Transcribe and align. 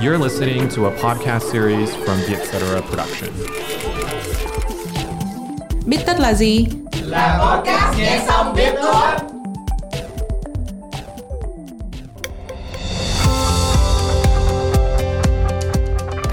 You're 0.00 0.16
listening 0.16 0.66
to 0.70 0.86
a 0.86 0.90
podcast 0.92 1.50
series 1.50 1.94
from 1.94 2.18
the 2.20 2.34
Etc. 2.36 2.82
Production. 2.82 3.28
Biết 5.86 5.98
tất 6.06 6.20
là 6.20 6.34
gì? 6.34 6.66
Là 7.02 7.38
podcast 7.40 7.98
nghe 7.98 8.24
xong 8.26 8.54
biết 8.56 8.72
thôi. 8.82 9.29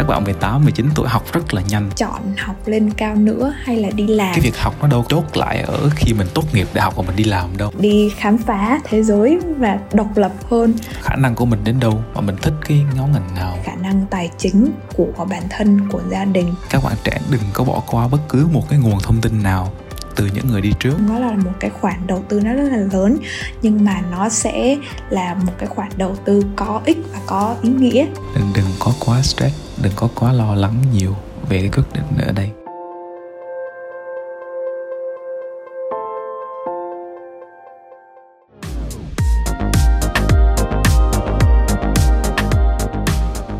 Các 0.07 0.13
bạn 0.13 0.23
18, 0.23 0.63
19 0.63 0.89
tuổi 0.95 1.07
học 1.07 1.23
rất 1.33 1.53
là 1.53 1.61
nhanh. 1.69 1.89
Chọn 1.95 2.21
học 2.37 2.55
lên 2.65 2.93
cao 2.93 3.15
nữa 3.15 3.53
hay 3.63 3.77
là 3.77 3.89
đi 3.89 4.07
làm? 4.07 4.33
Cái 4.33 4.39
việc 4.39 4.57
học 4.57 4.75
nó 4.81 4.87
đâu 4.87 5.05
chốt 5.09 5.23
lại 5.37 5.61
ở 5.61 5.89
khi 5.95 6.13
mình 6.13 6.27
tốt 6.33 6.43
nghiệp 6.53 6.67
đại 6.73 6.83
học 6.83 6.93
và 6.97 7.03
mình 7.07 7.15
đi 7.15 7.23
làm 7.23 7.57
đâu. 7.57 7.71
Đi 7.79 8.09
khám 8.17 8.37
phá 8.37 8.79
thế 8.83 9.03
giới 9.03 9.39
và 9.57 9.79
độc 9.93 10.17
lập 10.17 10.31
hơn. 10.49 10.73
Khả 11.01 11.15
năng 11.15 11.35
của 11.35 11.45
mình 11.45 11.63
đến 11.63 11.79
đâu 11.79 12.03
và 12.13 12.21
mình 12.21 12.35
thích 12.41 12.53
cái 12.67 12.81
nhóm 12.95 13.11
ngành 13.13 13.35
nào? 13.35 13.57
Khả 13.63 13.75
năng 13.75 14.05
tài 14.09 14.29
chính 14.37 14.71
của 14.95 15.25
bản 15.29 15.43
thân 15.49 15.89
của 15.91 16.01
gia 16.09 16.25
đình. 16.25 16.53
Các 16.69 16.83
bạn 16.83 16.93
trẻ 17.03 17.19
đừng 17.31 17.41
có 17.53 17.63
bỏ 17.63 17.81
qua 17.87 18.07
bất 18.07 18.19
cứ 18.29 18.47
một 18.51 18.69
cái 18.69 18.79
nguồn 18.79 18.99
thông 18.99 19.21
tin 19.21 19.43
nào 19.43 19.71
từ 20.17 20.29
những 20.33 20.47
người 20.47 20.61
đi 20.61 20.73
trước. 20.79 20.93
Nó 21.07 21.19
là 21.19 21.31
một 21.31 21.51
cái 21.59 21.69
khoản 21.69 22.07
đầu 22.07 22.23
tư 22.29 22.39
nó 22.39 22.53
rất 22.53 22.69
là 22.71 22.77
lớn 22.77 23.17
nhưng 23.61 23.85
mà 23.85 24.01
nó 24.11 24.29
sẽ 24.29 24.77
là 25.09 25.33
một 25.33 25.53
cái 25.57 25.67
khoản 25.67 25.89
đầu 25.97 26.15
tư 26.25 26.43
có 26.55 26.81
ích 26.85 26.97
và 27.13 27.19
có 27.25 27.55
ý 27.61 27.69
nghĩa. 27.69 28.05
Nên 28.35 28.43
đừng 28.55 28.65
có 28.79 28.93
quá 29.05 29.21
stress 29.21 29.55
đừng 29.81 29.93
có 29.95 30.09
quá 30.15 30.33
lo 30.33 30.55
lắng 30.55 30.75
nhiều 30.93 31.15
về 31.49 31.59
cái 31.59 31.69
quyết 31.69 31.83
định 31.93 32.25
ở 32.27 32.31
đây. 32.31 32.49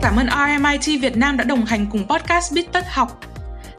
Cảm 0.02 0.16
ơn 0.16 0.28
RMIT 0.28 1.02
Việt 1.02 1.18
Nam 1.18 1.38
đã 1.38 1.44
đồng 1.44 1.66
hành 1.66 1.86
cùng 1.92 2.08
podcast 2.08 2.54
Biết 2.54 2.72
Tất 2.72 2.86
Học. 2.90 3.27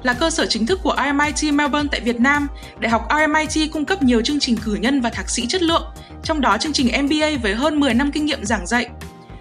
Là 0.03 0.13
cơ 0.13 0.31
sở 0.31 0.47
chính 0.47 0.67
thức 0.67 0.81
của 0.83 0.97
RMIT 0.97 1.55
Melbourne 1.55 1.89
tại 1.91 2.01
Việt 2.01 2.21
Nam, 2.21 2.49
Đại 2.79 2.91
học 2.91 3.09
RMIT 3.11 3.73
cung 3.73 3.85
cấp 3.85 4.03
nhiều 4.03 4.23
chương 4.23 4.41
trình 4.41 4.57
cử 4.65 4.75
nhân 4.75 5.01
và 5.01 5.11
thạc 5.11 5.31
sĩ 5.31 5.47
chất 5.47 5.63
lượng, 5.63 5.83
trong 6.23 6.41
đó 6.41 6.59
chương 6.59 6.73
trình 6.73 7.05
MBA 7.05 7.29
với 7.43 7.55
hơn 7.55 7.81
10 7.81 7.95
năm 7.95 8.13
kinh 8.13 8.25
nghiệm 8.25 8.45
giảng 8.45 8.67
dạy, 8.67 8.89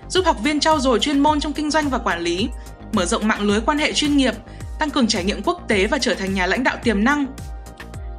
giúp 0.10 0.26
học 0.26 0.38
viên 0.44 0.60
trau 0.60 0.80
dồi 0.80 1.00
chuyên 1.00 1.20
môn 1.20 1.40
trong 1.40 1.54
kinh 1.54 1.72
doanh 1.72 1.90
và 1.90 1.98
quản 1.98 2.22
lý, 2.22 2.50
mở 2.94 3.06
rộng 3.06 3.28
mạng 3.28 3.42
lưới 3.42 3.62
quan 3.62 3.78
hệ 3.78 3.94
chuyên 3.94 4.18
nghiệp, 4.18 4.34
tăng 4.80 4.90
cường 4.90 5.08
trải 5.08 5.24
nghiệm 5.24 5.44
quốc 5.44 5.62
tế 5.68 5.88
và 5.88 6.00
trở 6.00 6.14
thành 6.14 6.34
nhà 6.34 6.46
lãnh 6.46 6.64
đạo 6.64 6.78
tiềm 6.84 7.04
năng. 7.04 7.26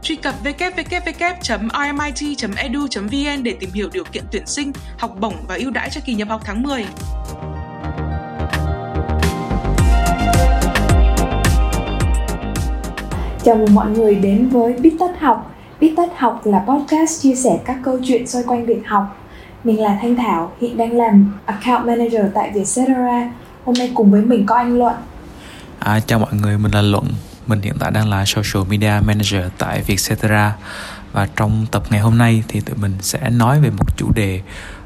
Truy 0.03 0.17
cập 0.17 0.35
www.rmit.edu.vn 0.45 3.43
để 3.43 3.55
tìm 3.61 3.71
hiểu 3.73 3.89
điều 3.93 4.05
kiện 4.05 4.25
tuyển 4.33 4.47
sinh, 4.47 4.73
học 4.99 5.17
bổng 5.21 5.35
và 5.49 5.55
ưu 5.55 5.71
đãi 5.71 5.91
cho 5.91 6.01
kỳ 6.05 6.15
nhập 6.15 6.29
học 6.29 6.43
tháng 6.45 6.63
10. 6.63 6.87
Chào 13.49 13.57
mừng 13.57 13.75
mọi 13.75 13.91
người 13.91 14.15
đến 14.15 14.49
với 14.49 14.73
Biết 14.73 14.97
Tất 14.99 15.21
Học. 15.21 15.55
Biết 15.81 15.95
Tất 15.97 16.09
Học 16.17 16.41
là 16.45 16.65
podcast 16.69 17.23
chia 17.23 17.35
sẻ 17.35 17.59
các 17.65 17.77
câu 17.85 17.99
chuyện 18.05 18.27
xoay 18.27 18.45
quanh 18.47 18.67
việc 18.67 18.83
học. 18.87 19.17
Mình 19.65 19.81
là 19.81 19.99
Thanh 20.03 20.17
Thảo, 20.17 20.53
hiện 20.61 20.77
đang 20.77 20.97
làm 20.97 21.33
Account 21.45 21.87
Manager 21.87 22.23
tại 22.35 22.51
Vietcetera. 22.55 23.33
Hôm 23.65 23.75
nay 23.79 23.93
cùng 23.95 24.11
với 24.11 24.23
mình 24.23 24.47
có 24.47 24.55
anh 24.57 24.79
Luận. 24.79 24.95
À, 25.79 26.01
chào 26.01 26.19
mọi 26.19 26.35
người 26.35 26.59
mình 26.59 26.73
là 26.73 26.83
Luận. 26.83 27.05
Mình 27.47 27.61
hiện 27.61 27.75
tại 27.81 27.91
đang 27.91 28.09
là 28.09 28.25
Social 28.25 28.63
Media 28.71 28.93
Manager 29.07 29.45
tại 29.59 29.83
Vietcetera. 29.87 30.57
Và 31.13 31.29
trong 31.37 31.67
tập 31.71 31.83
ngày 31.91 32.01
hôm 32.01 32.19
nay 32.19 32.45
thì 32.49 32.61
tụi 32.61 32.77
mình 32.77 32.93
sẽ 33.01 33.31
nói 33.31 33.61
về 33.61 33.71
một 33.71 33.97
chủ 33.97 34.13
đề 34.15 34.41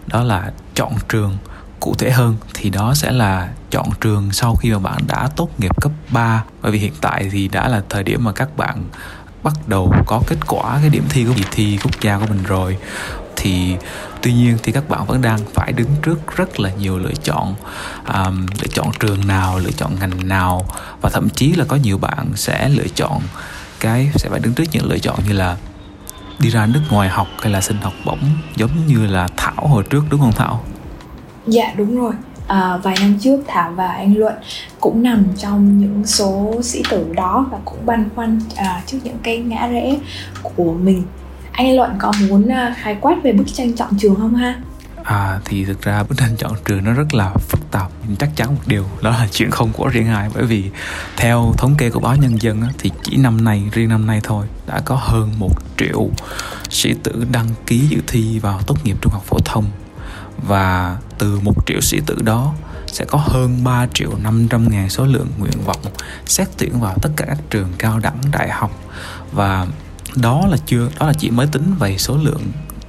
đó 0.06 0.22
là 0.22 0.52
chọn 0.74 0.92
trường 1.08 1.36
cụ 1.82 1.94
thể 1.94 2.10
hơn 2.10 2.36
thì 2.54 2.70
đó 2.70 2.94
sẽ 2.94 3.12
là 3.12 3.48
chọn 3.70 3.88
trường 4.00 4.32
sau 4.32 4.56
khi 4.56 4.70
mà 4.70 4.78
bạn 4.78 5.02
đã 5.06 5.28
tốt 5.36 5.48
nghiệp 5.58 5.80
cấp 5.80 5.92
3 6.10 6.44
bởi 6.62 6.72
vì 6.72 6.78
hiện 6.78 6.92
tại 7.00 7.28
thì 7.32 7.48
đã 7.48 7.68
là 7.68 7.82
thời 7.88 8.02
điểm 8.02 8.24
mà 8.24 8.32
các 8.32 8.56
bạn 8.56 8.84
bắt 9.42 9.52
đầu 9.66 9.94
có 10.06 10.22
kết 10.26 10.36
quả 10.46 10.78
cái 10.80 10.90
điểm 10.90 11.04
thi 11.08 11.24
của 11.24 11.32
kỳ 11.36 11.44
thi 11.50 11.78
quốc 11.82 12.00
gia 12.00 12.18
của 12.18 12.26
mình 12.28 12.42
rồi. 12.42 12.78
Thì 13.36 13.76
tuy 14.22 14.32
nhiên 14.32 14.58
thì 14.62 14.72
các 14.72 14.88
bạn 14.88 15.06
vẫn 15.06 15.22
đang 15.22 15.38
phải 15.54 15.72
đứng 15.72 15.88
trước 16.02 16.36
rất 16.36 16.60
là 16.60 16.70
nhiều 16.70 16.98
lựa 16.98 17.14
chọn 17.24 17.54
um, 18.14 18.46
lựa 18.60 18.68
chọn 18.74 18.92
trường 19.00 19.26
nào 19.26 19.58
lựa 19.58 19.72
chọn 19.76 19.96
ngành 20.00 20.28
nào. 20.28 20.66
Và 21.00 21.10
thậm 21.10 21.28
chí 21.30 21.52
là 21.52 21.64
có 21.64 21.76
nhiều 21.76 21.98
bạn 21.98 22.26
sẽ 22.34 22.68
lựa 22.68 22.88
chọn 22.94 23.20
cái 23.80 24.10
sẽ 24.14 24.28
phải 24.28 24.40
đứng 24.40 24.54
trước 24.54 24.64
những 24.72 24.86
lựa 24.86 24.98
chọn 24.98 25.18
như 25.26 25.32
là 25.32 25.56
đi 26.38 26.50
ra 26.50 26.66
nước 26.66 26.82
ngoài 26.90 27.08
học 27.08 27.28
hay 27.40 27.52
là 27.52 27.60
xin 27.60 27.76
học 27.82 27.94
bổng 28.04 28.30
giống 28.56 28.86
như 28.86 29.06
là 29.06 29.28
thảo 29.36 29.68
hồi 29.68 29.84
trước 29.90 30.04
đúng 30.10 30.20
không 30.20 30.32
thảo? 30.32 30.64
Dạ 31.46 31.72
đúng 31.76 31.96
rồi. 31.96 32.12
À, 32.46 32.76
Vài 32.76 32.96
năm 33.00 33.18
trước 33.20 33.40
Thảo 33.48 33.72
và 33.76 33.88
anh 33.88 34.16
Luận 34.16 34.34
cũng 34.80 35.02
nằm 35.02 35.24
trong 35.38 35.78
những 35.78 36.06
số 36.06 36.60
sĩ 36.62 36.82
tử 36.90 37.06
đó 37.16 37.46
Và 37.50 37.58
cũng 37.64 37.86
băn 37.86 38.08
khoăn 38.14 38.40
à, 38.56 38.82
trước 38.86 38.98
những 39.04 39.18
cái 39.22 39.38
ngã 39.38 39.66
rẽ 39.66 39.96
của 40.42 40.72
mình. 40.72 41.02
Anh 41.52 41.76
Luận 41.76 41.90
có 41.98 42.12
muốn 42.28 42.48
à, 42.48 42.74
khai 42.78 42.96
quát 43.00 43.16
về 43.22 43.32
bức 43.32 43.46
tranh 43.54 43.72
chọn 43.72 43.90
trường 43.98 44.14
không 44.14 44.34
ha? 44.34 44.60
À 45.04 45.40
thì 45.44 45.64
thực 45.64 45.82
ra 45.82 46.02
bức 46.02 46.18
tranh 46.18 46.36
chọn 46.36 46.52
trường 46.64 46.84
nó 46.84 46.92
rất 46.92 47.14
là 47.14 47.32
phức 47.48 47.70
tạp. 47.70 47.90
Nhưng 48.08 48.16
chắc 48.16 48.30
chắn 48.36 48.48
một 48.48 48.60
điều 48.66 48.84
đó 49.02 49.10
là 49.10 49.28
chuyện 49.32 49.50
không 49.50 49.72
của 49.72 49.88
riêng 49.88 50.08
ai. 50.08 50.30
Bởi 50.34 50.44
vì 50.44 50.70
theo 51.16 51.54
thống 51.58 51.74
kê 51.78 51.90
của 51.90 52.00
báo 52.00 52.16
nhân 52.16 52.42
dân 52.42 52.62
á, 52.62 52.68
thì 52.78 52.90
chỉ 53.02 53.16
năm 53.16 53.44
nay 53.44 53.62
riêng 53.72 53.88
năm 53.88 54.06
nay 54.06 54.20
thôi 54.22 54.46
đã 54.66 54.80
có 54.84 54.98
hơn 55.00 55.30
một 55.38 55.54
triệu 55.78 56.08
sĩ 56.70 56.94
tử 57.02 57.26
đăng 57.32 57.46
ký 57.66 57.78
dự 57.78 57.98
thi 58.06 58.38
vào 58.38 58.60
tốt 58.66 58.76
nghiệp 58.84 58.96
trung 59.00 59.12
học 59.12 59.22
phổ 59.26 59.36
thông 59.44 59.64
và 60.46 60.96
từ 61.18 61.40
một 61.40 61.66
triệu 61.66 61.80
sĩ 61.80 62.00
tử 62.06 62.16
đó 62.22 62.54
sẽ 62.86 63.04
có 63.04 63.18
hơn 63.18 63.64
3 63.64 63.86
triệu 63.94 64.10
500 64.22 64.68
ngàn 64.70 64.90
số 64.90 65.06
lượng 65.06 65.28
nguyện 65.38 65.64
vọng 65.64 65.82
xét 66.26 66.48
tuyển 66.58 66.80
vào 66.80 66.94
tất 67.02 67.10
cả 67.16 67.24
các 67.28 67.38
trường 67.50 67.68
cao 67.78 67.98
đẳng 67.98 68.18
đại 68.32 68.50
học. 68.50 68.70
Và 69.32 69.66
đó 70.16 70.46
là 70.50 70.56
chưa, 70.66 70.88
đó 71.00 71.06
là 71.06 71.12
chỉ 71.18 71.30
mới 71.30 71.46
tính 71.46 71.74
về 71.78 71.98
số 71.98 72.16
lượng 72.16 72.42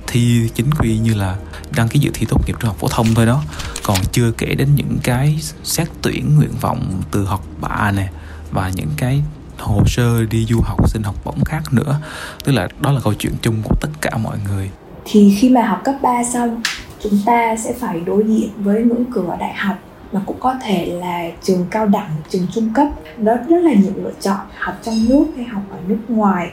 thi 0.07 0.49
chính 0.55 0.71
quy 0.73 0.97
như 0.97 1.13
là 1.13 1.37
đăng 1.75 1.87
ký 1.87 1.99
dự 1.99 2.11
thi 2.13 2.25
tốt 2.29 2.47
nghiệp 2.47 2.55
trung 2.59 2.67
học 2.67 2.77
phổ 2.79 2.87
thông 2.87 3.15
thôi 3.15 3.25
đó. 3.25 3.43
Còn 3.83 3.97
chưa 4.11 4.31
kể 4.31 4.55
đến 4.55 4.75
những 4.75 4.97
cái 5.03 5.39
xét 5.63 5.87
tuyển 6.01 6.35
nguyện 6.35 6.51
vọng 6.61 7.01
từ 7.11 7.25
học 7.25 7.45
bạ 7.61 7.91
nè, 7.95 8.09
và 8.51 8.71
những 8.75 8.89
cái 8.97 9.21
hồ 9.59 9.83
sơ 9.87 10.25
đi 10.25 10.45
du 10.45 10.61
học 10.61 10.89
xin 10.89 11.03
học 11.03 11.15
bổng 11.23 11.43
khác 11.43 11.73
nữa. 11.73 11.99
Tức 12.43 12.51
là 12.51 12.67
đó 12.79 12.91
là 12.91 12.99
câu 13.03 13.13
chuyện 13.13 13.33
chung 13.41 13.61
của 13.63 13.75
tất 13.81 13.89
cả 14.01 14.17
mọi 14.17 14.37
người. 14.47 14.69
Thì 15.05 15.37
khi 15.39 15.49
mà 15.49 15.61
học 15.61 15.81
cấp 15.83 15.95
3 16.01 16.09
xong 16.33 16.61
Chúng 17.03 17.19
ta 17.25 17.55
sẽ 17.55 17.73
phải 17.73 17.99
đối 17.99 18.23
diện 18.23 18.49
với 18.57 18.83
ngưỡng 18.83 19.05
cửa 19.13 19.35
đại 19.39 19.53
học 19.53 19.75
mà 20.11 20.21
cũng 20.25 20.39
có 20.39 20.55
thể 20.61 20.85
là 20.85 21.29
trường 21.43 21.65
cao 21.71 21.85
đẳng, 21.85 22.09
trường 22.29 22.47
trung 22.53 22.69
cấp. 22.73 22.87
Đó 23.17 23.33
rất 23.47 23.57
là 23.61 23.73
nhiều 23.73 23.91
lựa 23.95 24.11
chọn 24.21 24.39
học 24.57 24.75
trong 24.83 24.95
nước 25.09 25.25
hay 25.35 25.45
học 25.45 25.61
ở 25.71 25.77
nước 25.87 25.99
ngoài. 26.07 26.51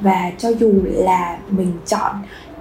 Và 0.00 0.32
cho 0.38 0.48
dù 0.48 0.72
là 0.84 1.38
mình 1.50 1.72
chọn 1.86 2.16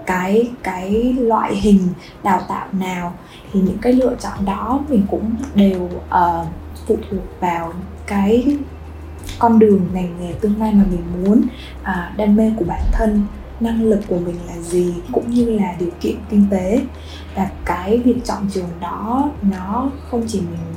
cái 0.06 0.50
cái 0.64 1.16
loại 1.20 1.56
hình 1.56 1.88
đào 2.24 2.42
tạo 2.48 2.68
nào 2.72 3.14
thì 3.54 3.60
những 3.60 3.78
cái 3.78 3.94
lựa 3.94 4.16
chọn 4.20 4.46
đó 4.46 4.80
mình 4.90 5.04
cũng 5.12 5.36
đều 5.56 5.84
uh, 5.84 6.48
phụ 6.88 6.98
thuộc 7.10 7.40
vào 7.40 7.74
cái 8.08 8.58
con 9.40 9.60
đường 9.60 9.88
ngành 9.94 10.18
nghề 10.20 10.34
tương 10.34 10.60
lai 10.60 10.74
mà 10.74 10.84
mình 10.92 11.04
muốn 11.24 11.42
uh, 11.82 12.18
đam 12.18 12.36
mê 12.36 12.52
của 12.58 12.66
bản 12.68 12.82
thân 12.92 13.22
năng 13.62 13.84
lực 13.84 14.00
của 14.08 14.20
mình 14.20 14.36
là 14.48 14.58
gì 14.58 14.94
cũng 15.12 15.32
như 15.32 15.46
là 15.46 15.76
điều 15.80 15.92
kiện 16.02 16.16
kinh 16.30 16.48
tế. 16.52 16.82
Và 17.36 17.50
cái 17.66 17.98
việc 17.98 18.26
chọn 18.26 18.48
trường 18.54 18.70
đó 18.80 19.32
nó 19.42 19.92
không 20.10 20.24
chỉ 20.28 20.40
mình 20.40 20.74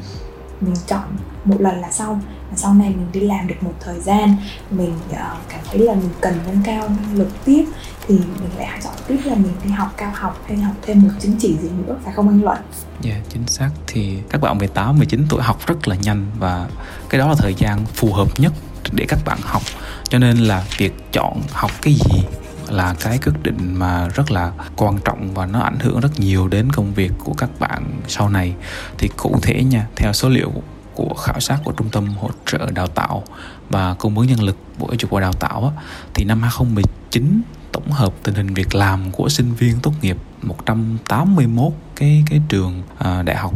mình 0.60 0.74
chọn 0.86 1.02
một 1.44 1.60
lần 1.60 1.80
là 1.80 1.90
xong 1.90 2.20
mà 2.50 2.56
sau 2.56 2.74
này 2.74 2.88
mình 2.88 3.06
đi 3.12 3.20
làm 3.20 3.46
được 3.46 3.54
một 3.60 3.72
thời 3.80 4.00
gian 4.00 4.36
mình 4.70 4.92
uh, 5.10 5.16
cảm 5.48 5.60
thấy 5.70 5.78
là 5.78 5.94
mình 5.94 6.10
cần 6.20 6.34
nâng 6.46 6.62
cao 6.64 6.88
năng 6.88 7.18
lực 7.18 7.28
tiếp 7.44 7.64
thì 8.06 8.14
mình 8.14 8.50
lại 8.58 8.80
chọn 8.84 8.92
tiếp 9.08 9.18
là 9.24 9.34
mình 9.34 9.52
đi 9.64 9.70
học 9.70 9.94
cao 9.96 10.12
học 10.14 10.42
hay 10.46 10.56
học 10.56 10.74
thêm 10.82 11.02
một 11.02 11.08
chứng 11.20 11.36
chỉ 11.38 11.56
gì 11.62 11.68
nữa 11.86 11.96
phải 12.04 12.12
không 12.12 12.28
anh 12.28 12.42
Luận? 12.42 12.58
Dạ 13.00 13.12
yeah, 13.12 13.24
chính 13.32 13.46
xác. 13.46 13.70
Thì 13.86 14.18
các 14.30 14.40
bạn 14.40 14.58
18, 14.58 14.98
19 14.98 15.26
tuổi 15.28 15.42
học 15.42 15.66
rất 15.66 15.88
là 15.88 15.96
nhanh 15.96 16.26
và 16.38 16.68
cái 17.08 17.18
đó 17.18 17.28
là 17.28 17.34
thời 17.38 17.54
gian 17.54 17.84
phù 17.94 18.12
hợp 18.12 18.28
nhất 18.38 18.52
để 18.92 19.04
các 19.08 19.18
bạn 19.24 19.38
học. 19.42 19.62
Cho 20.08 20.18
nên 20.18 20.36
là 20.36 20.64
việc 20.78 20.92
chọn 21.12 21.40
học 21.52 21.70
cái 21.82 21.94
gì 21.94 22.24
là 22.74 22.94
cái 23.00 23.18
quyết 23.18 23.32
định 23.42 23.74
mà 23.74 24.08
rất 24.08 24.30
là 24.30 24.52
quan 24.76 24.98
trọng 25.04 25.34
và 25.34 25.46
nó 25.46 25.60
ảnh 25.60 25.78
hưởng 25.80 26.00
rất 26.00 26.20
nhiều 26.20 26.48
đến 26.48 26.72
công 26.72 26.94
việc 26.94 27.12
của 27.18 27.34
các 27.34 27.50
bạn 27.60 28.00
sau 28.08 28.28
này. 28.28 28.54
Thì 28.98 29.08
cụ 29.16 29.38
thể 29.42 29.64
nha 29.64 29.86
theo 29.96 30.12
số 30.12 30.28
liệu 30.28 30.52
của 30.94 31.14
khảo 31.14 31.40
sát 31.40 31.58
của 31.64 31.72
trung 31.72 31.88
tâm 31.90 32.06
hỗ 32.06 32.30
trợ 32.46 32.70
đào 32.70 32.86
tạo 32.86 33.24
và 33.70 33.94
cung 33.94 34.18
ứng 34.18 34.26
nhân 34.26 34.42
lực 34.42 34.56
bộ 34.78 34.86
giáo 34.88 34.96
dục 34.98 35.10
và 35.10 35.20
đào 35.20 35.32
tạo 35.32 35.72
á, 35.76 35.82
thì 36.14 36.24
năm 36.24 36.42
2019 36.42 37.42
tổng 37.72 37.90
hợp 37.90 38.14
tình 38.22 38.34
hình 38.34 38.54
việc 38.54 38.74
làm 38.74 39.10
của 39.10 39.28
sinh 39.28 39.54
viên 39.54 39.80
tốt 39.82 39.92
nghiệp 40.02 40.16
181 40.42 41.72
cái 41.96 42.24
cái 42.30 42.40
trường 42.48 42.82
à, 42.98 43.22
đại 43.22 43.36
học 43.36 43.54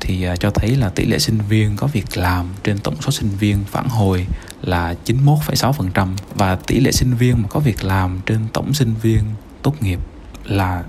thì 0.00 0.24
à, 0.24 0.36
cho 0.36 0.50
thấy 0.50 0.76
là 0.76 0.88
tỷ 0.88 1.06
lệ 1.06 1.18
sinh 1.18 1.38
viên 1.48 1.76
có 1.76 1.86
việc 1.86 2.16
làm 2.16 2.46
trên 2.64 2.78
tổng 2.78 2.94
số 3.00 3.10
sinh 3.10 3.28
viên 3.28 3.64
phản 3.64 3.88
hồi 3.88 4.26
là 4.62 4.94
91,6% 5.06 6.08
và 6.34 6.56
tỷ 6.56 6.80
lệ 6.80 6.92
sinh 6.92 7.14
viên 7.14 7.42
mà 7.42 7.48
có 7.48 7.60
việc 7.60 7.84
làm 7.84 8.20
trên 8.26 8.38
tổng 8.52 8.74
sinh 8.74 8.94
viên 9.02 9.22
tốt 9.62 9.82
nghiệp 9.82 10.00
là 10.44 10.84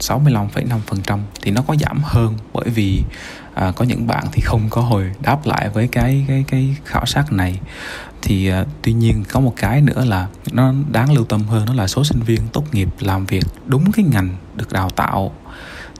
65,5% 0.00 1.18
thì 1.42 1.50
nó 1.50 1.62
có 1.62 1.76
giảm 1.76 2.00
hơn 2.04 2.34
bởi 2.52 2.68
vì 2.68 3.02
à, 3.54 3.72
có 3.76 3.84
những 3.84 4.06
bạn 4.06 4.24
thì 4.32 4.42
không 4.44 4.68
có 4.70 4.80
hồi 4.80 5.10
đáp 5.22 5.46
lại 5.46 5.68
với 5.68 5.88
cái 5.88 6.24
cái 6.28 6.44
cái 6.48 6.76
khảo 6.84 7.06
sát 7.06 7.32
này. 7.32 7.60
Thì 8.22 8.48
à, 8.48 8.64
tuy 8.82 8.92
nhiên 8.92 9.24
có 9.28 9.40
một 9.40 9.52
cái 9.56 9.80
nữa 9.80 10.04
là 10.04 10.28
nó 10.52 10.74
đáng 10.92 11.12
lưu 11.12 11.24
tâm 11.24 11.42
hơn 11.42 11.66
đó 11.66 11.74
là 11.74 11.86
số 11.86 12.04
sinh 12.04 12.20
viên 12.20 12.40
tốt 12.52 12.64
nghiệp 12.72 12.88
làm 13.00 13.26
việc 13.26 13.44
đúng 13.66 13.92
cái 13.92 14.04
ngành 14.04 14.36
được 14.54 14.72
đào 14.72 14.90
tạo 14.90 15.32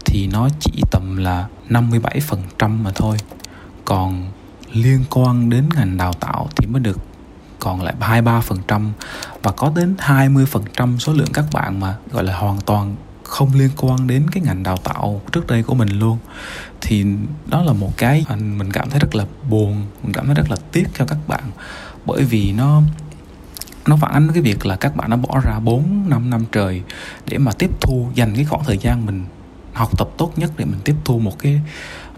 thì 0.04 0.26
nó 0.26 0.48
chỉ 0.60 0.72
tầm 0.90 1.16
là 1.16 1.46
57% 1.68 2.68
mà 2.68 2.90
thôi. 2.94 3.16
Còn 3.84 4.30
liên 4.72 5.04
quan 5.10 5.50
đến 5.50 5.68
ngành 5.74 5.96
đào 5.96 6.12
tạo 6.12 6.48
thì 6.56 6.66
mới 6.66 6.80
được 6.80 6.98
còn 7.64 7.82
lại 7.82 7.94
23% 8.00 8.90
và 9.42 9.50
có 9.50 9.72
đến 9.76 9.94
20% 9.98 10.98
số 10.98 11.12
lượng 11.12 11.32
các 11.32 11.44
bạn 11.52 11.80
mà 11.80 11.96
gọi 12.12 12.24
là 12.24 12.38
hoàn 12.38 12.60
toàn 12.60 12.96
không 13.22 13.50
liên 13.54 13.70
quan 13.76 14.06
đến 14.06 14.26
cái 14.32 14.42
ngành 14.42 14.62
đào 14.62 14.76
tạo 14.76 15.20
trước 15.32 15.46
đây 15.46 15.62
của 15.62 15.74
mình 15.74 15.88
luôn. 15.88 16.18
Thì 16.80 17.04
đó 17.46 17.62
là 17.62 17.72
một 17.72 17.92
cái 17.96 18.24
mình 18.30 18.72
cảm 18.72 18.90
thấy 18.90 19.00
rất 19.00 19.14
là 19.14 19.24
buồn, 19.50 19.86
mình 20.02 20.12
cảm 20.12 20.26
thấy 20.26 20.34
rất 20.34 20.50
là 20.50 20.56
tiếc 20.72 20.84
cho 20.98 21.04
các 21.04 21.18
bạn. 21.28 21.44
Bởi 22.06 22.24
vì 22.24 22.52
nó 22.52 22.82
nó 23.86 23.96
phản 23.96 24.12
ánh 24.12 24.32
cái 24.34 24.42
việc 24.42 24.66
là 24.66 24.76
các 24.76 24.96
bạn 24.96 25.10
đã 25.10 25.16
bỏ 25.16 25.40
ra 25.44 25.58
4 25.58 26.04
5 26.08 26.30
năm 26.30 26.44
trời 26.52 26.82
để 27.26 27.38
mà 27.38 27.52
tiếp 27.52 27.70
thu, 27.80 28.08
dành 28.14 28.34
cái 28.34 28.44
khoảng 28.44 28.64
thời 28.64 28.78
gian 28.78 29.06
mình 29.06 29.24
học 29.72 29.98
tập 29.98 30.08
tốt 30.18 30.32
nhất 30.36 30.50
để 30.56 30.64
mình 30.64 30.80
tiếp 30.84 30.94
thu 31.04 31.18
một 31.18 31.38
cái 31.38 31.60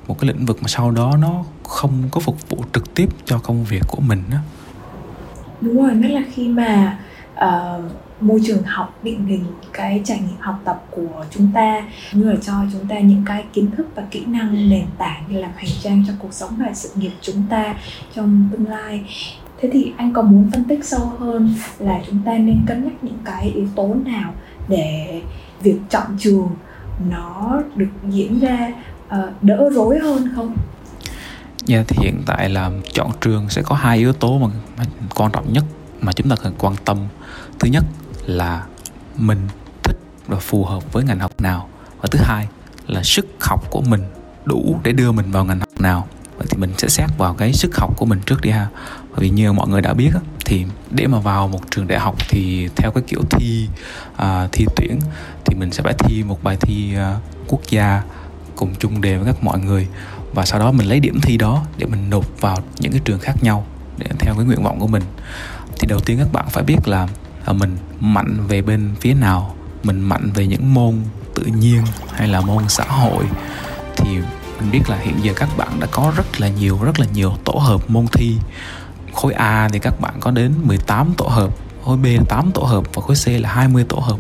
một 0.09 0.19
cái 0.19 0.29
lĩnh 0.29 0.47
vực 0.47 0.59
mà 0.63 0.69
sau 0.69 0.91
đó 0.91 1.17
nó 1.21 1.45
không 1.63 2.09
có 2.11 2.21
phục 2.21 2.49
vụ 2.49 2.65
trực 2.73 2.95
tiếp 2.95 3.09
cho 3.25 3.39
công 3.39 3.65
việc 3.65 3.83
của 3.89 4.01
mình 4.01 4.23
đó 4.31 4.39
đúng 5.61 5.83
rồi 5.83 5.95
nhất 5.95 6.11
là 6.11 6.23
khi 6.35 6.49
mà 6.49 6.99
uh, 7.35 7.85
môi 8.21 8.41
trường 8.45 8.63
học 8.63 8.99
định 9.03 9.27
hình 9.27 9.45
cái 9.73 10.01
trải 10.05 10.19
nghiệm 10.19 10.41
học 10.41 10.61
tập 10.65 10.85
của 10.91 11.25
chúng 11.31 11.49
ta 11.55 11.83
như 12.13 12.31
là 12.31 12.37
cho 12.43 12.53
chúng 12.73 12.89
ta 12.89 12.99
những 12.99 13.23
cái 13.27 13.45
kiến 13.53 13.71
thức 13.71 13.87
và 13.95 14.03
kỹ 14.11 14.25
năng 14.27 14.71
nền 14.71 14.87
tảng 14.99 15.25
để 15.29 15.41
làm 15.41 15.51
hành 15.57 15.71
trang 15.83 16.05
cho 16.07 16.13
cuộc 16.19 16.33
sống 16.33 16.51
và 16.59 16.75
sự 16.75 16.89
nghiệp 16.95 17.13
chúng 17.21 17.43
ta 17.51 17.75
trong 18.15 18.49
tương 18.53 18.69
lai. 18.69 19.05
Thế 19.61 19.71
thì 19.73 19.93
anh 19.97 20.13
có 20.13 20.23
muốn 20.23 20.51
phân 20.53 20.65
tích 20.65 20.85
sâu 20.85 21.13
hơn 21.19 21.55
là 21.79 22.01
chúng 22.07 22.19
ta 22.25 22.33
nên 22.33 22.59
cân 22.67 22.85
nhắc 22.85 22.93
những 23.03 23.19
cái 23.25 23.53
yếu 23.55 23.67
tố 23.75 23.95
nào 24.05 24.35
để 24.69 25.23
việc 25.63 25.79
chọn 25.91 26.07
trường 26.19 26.49
nó 27.11 27.63
được 27.77 27.91
diễn 28.09 28.41
ra 28.41 28.73
uh, 29.07 29.43
đỡ 29.43 29.71
rối 29.73 29.99
hơn 29.99 30.29
không? 30.37 30.57
Yeah, 31.69 31.89
thì 31.89 31.97
hiện 32.01 32.23
tại 32.27 32.49
là 32.49 32.71
chọn 32.93 33.11
trường 33.21 33.49
sẽ 33.49 33.63
có 33.63 33.75
hai 33.75 33.99
yếu 33.99 34.13
tố 34.13 34.39
mà, 34.39 34.49
mà 34.79 34.85
quan 35.15 35.33
trọng 35.33 35.53
nhất 35.53 35.65
mà 36.01 36.13
chúng 36.13 36.29
ta 36.29 36.37
cần 36.43 36.55
quan 36.59 36.75
tâm. 36.85 36.99
Thứ 37.59 37.69
nhất 37.69 37.85
là 38.27 38.65
mình 39.17 39.49
thích 39.83 39.97
và 40.27 40.39
phù 40.39 40.65
hợp 40.65 40.93
với 40.93 41.05
ngành 41.05 41.19
học 41.19 41.41
nào. 41.41 41.69
Và 42.01 42.09
thứ 42.11 42.19
hai 42.23 42.49
là 42.87 43.03
sức 43.03 43.27
học 43.41 43.71
của 43.71 43.81
mình 43.81 44.05
đủ 44.45 44.81
để 44.83 44.93
đưa 44.93 45.13
mình 45.13 45.31
vào 45.31 45.45
ngành 45.45 45.61
học 45.61 45.81
nào. 45.81 46.07
Vậy 46.37 46.47
thì 46.51 46.59
mình 46.59 46.73
sẽ 46.79 46.89
xét 46.89 47.11
vào 47.19 47.35
cái 47.35 47.53
sức 47.53 47.77
học 47.77 47.97
của 47.97 48.07
mình 48.07 48.21
trước 48.27 48.41
đi 48.41 48.51
ha. 48.51 48.69
Bởi 49.11 49.21
vì 49.21 49.31
như 49.31 49.53
mọi 49.53 49.69
người 49.69 49.81
đã 49.81 49.95
biết 49.95 50.11
thì 50.45 50.65
để 50.91 51.07
mà 51.07 51.19
vào 51.19 51.49
một 51.49 51.61
trường 51.71 51.87
đại 51.87 51.99
học 51.99 52.17
thì 52.29 52.69
theo 52.77 52.91
cái 52.91 53.03
kiểu 53.07 53.21
thi 53.31 53.69
uh, 54.23 54.53
thi 54.53 54.67
tuyển 54.77 54.99
thì 55.45 55.55
mình 55.55 55.73
sẽ 55.73 55.83
phải 55.83 55.95
thi 55.99 56.23
một 56.23 56.43
bài 56.43 56.57
thi 56.61 56.95
uh, 56.97 57.23
quốc 57.49 57.61
gia 57.69 58.03
cùng 58.57 58.75
chung 58.79 59.01
đề 59.01 59.17
với 59.17 59.27
các 59.27 59.45
mọi 59.45 59.59
người 59.59 59.87
và 60.37 60.45
sau 60.45 60.61
đó 60.61 60.73
mình 60.73 60.89
lấy 60.89 61.01
điểm 61.01 61.21
thi 61.21 61.37
đó 61.37 61.63
để 61.79 61.87
mình 61.87 62.11
nộp 62.11 62.41
vào 62.41 62.59
những 62.79 62.93
cái 62.93 63.01
trường 63.05 63.19
khác 63.19 63.43
nhau 63.43 63.67
để 63.99 64.07
theo 64.19 64.35
cái 64.35 64.45
nguyện 64.45 64.63
vọng 64.63 64.81
của 64.81 64.87
mình. 64.87 65.03
Thì 65.79 65.87
đầu 65.87 66.01
tiên 66.01 66.19
các 66.19 66.33
bạn 66.33 66.47
phải 66.51 66.65
biết 66.65 66.89
là 66.89 67.09
à, 67.45 67.53
mình 67.53 67.77
mạnh 68.01 68.47
về 68.49 68.63
bên 68.63 68.95
phía 69.01 69.15
nào 69.15 69.55
mình 69.83 70.01
mạnh 70.01 70.31
về 70.35 70.47
những 70.47 70.75
môn 70.75 70.95
tự 71.35 71.43
nhiên 71.43 71.83
hay 72.13 72.29
là 72.29 72.41
môn 72.41 72.69
xã 72.69 72.85
hội. 72.85 73.25
Thì 73.97 74.11
mình 74.61 74.71
biết 74.71 74.81
là 74.89 74.97
hiện 74.97 75.15
giờ 75.23 75.33
các 75.37 75.49
bạn 75.57 75.81
đã 75.81 75.87
có 75.91 76.13
rất 76.17 76.41
là 76.41 76.49
nhiều 76.49 76.79
rất 76.83 77.01
là 77.01 77.07
nhiều 77.15 77.33
tổ 77.45 77.53
hợp 77.53 77.91
môn 77.91 78.07
thi. 78.07 78.37
Khối 79.13 79.33
A 79.33 79.69
thì 79.73 79.79
các 79.79 80.01
bạn 80.01 80.15
có 80.21 80.31
đến 80.31 80.55
18 80.63 81.15
tổ 81.17 81.27
hợp 81.27 81.51
khối 81.85 81.97
B 81.97 82.05
là 82.05 82.23
8 82.29 82.51
tổ 82.53 82.63
hợp 82.63 82.85
và 82.95 83.03
khối 83.03 83.17
C 83.25 83.43
là 83.43 83.49
20 83.49 83.85
tổ 83.89 83.99
hợp. 83.99 84.19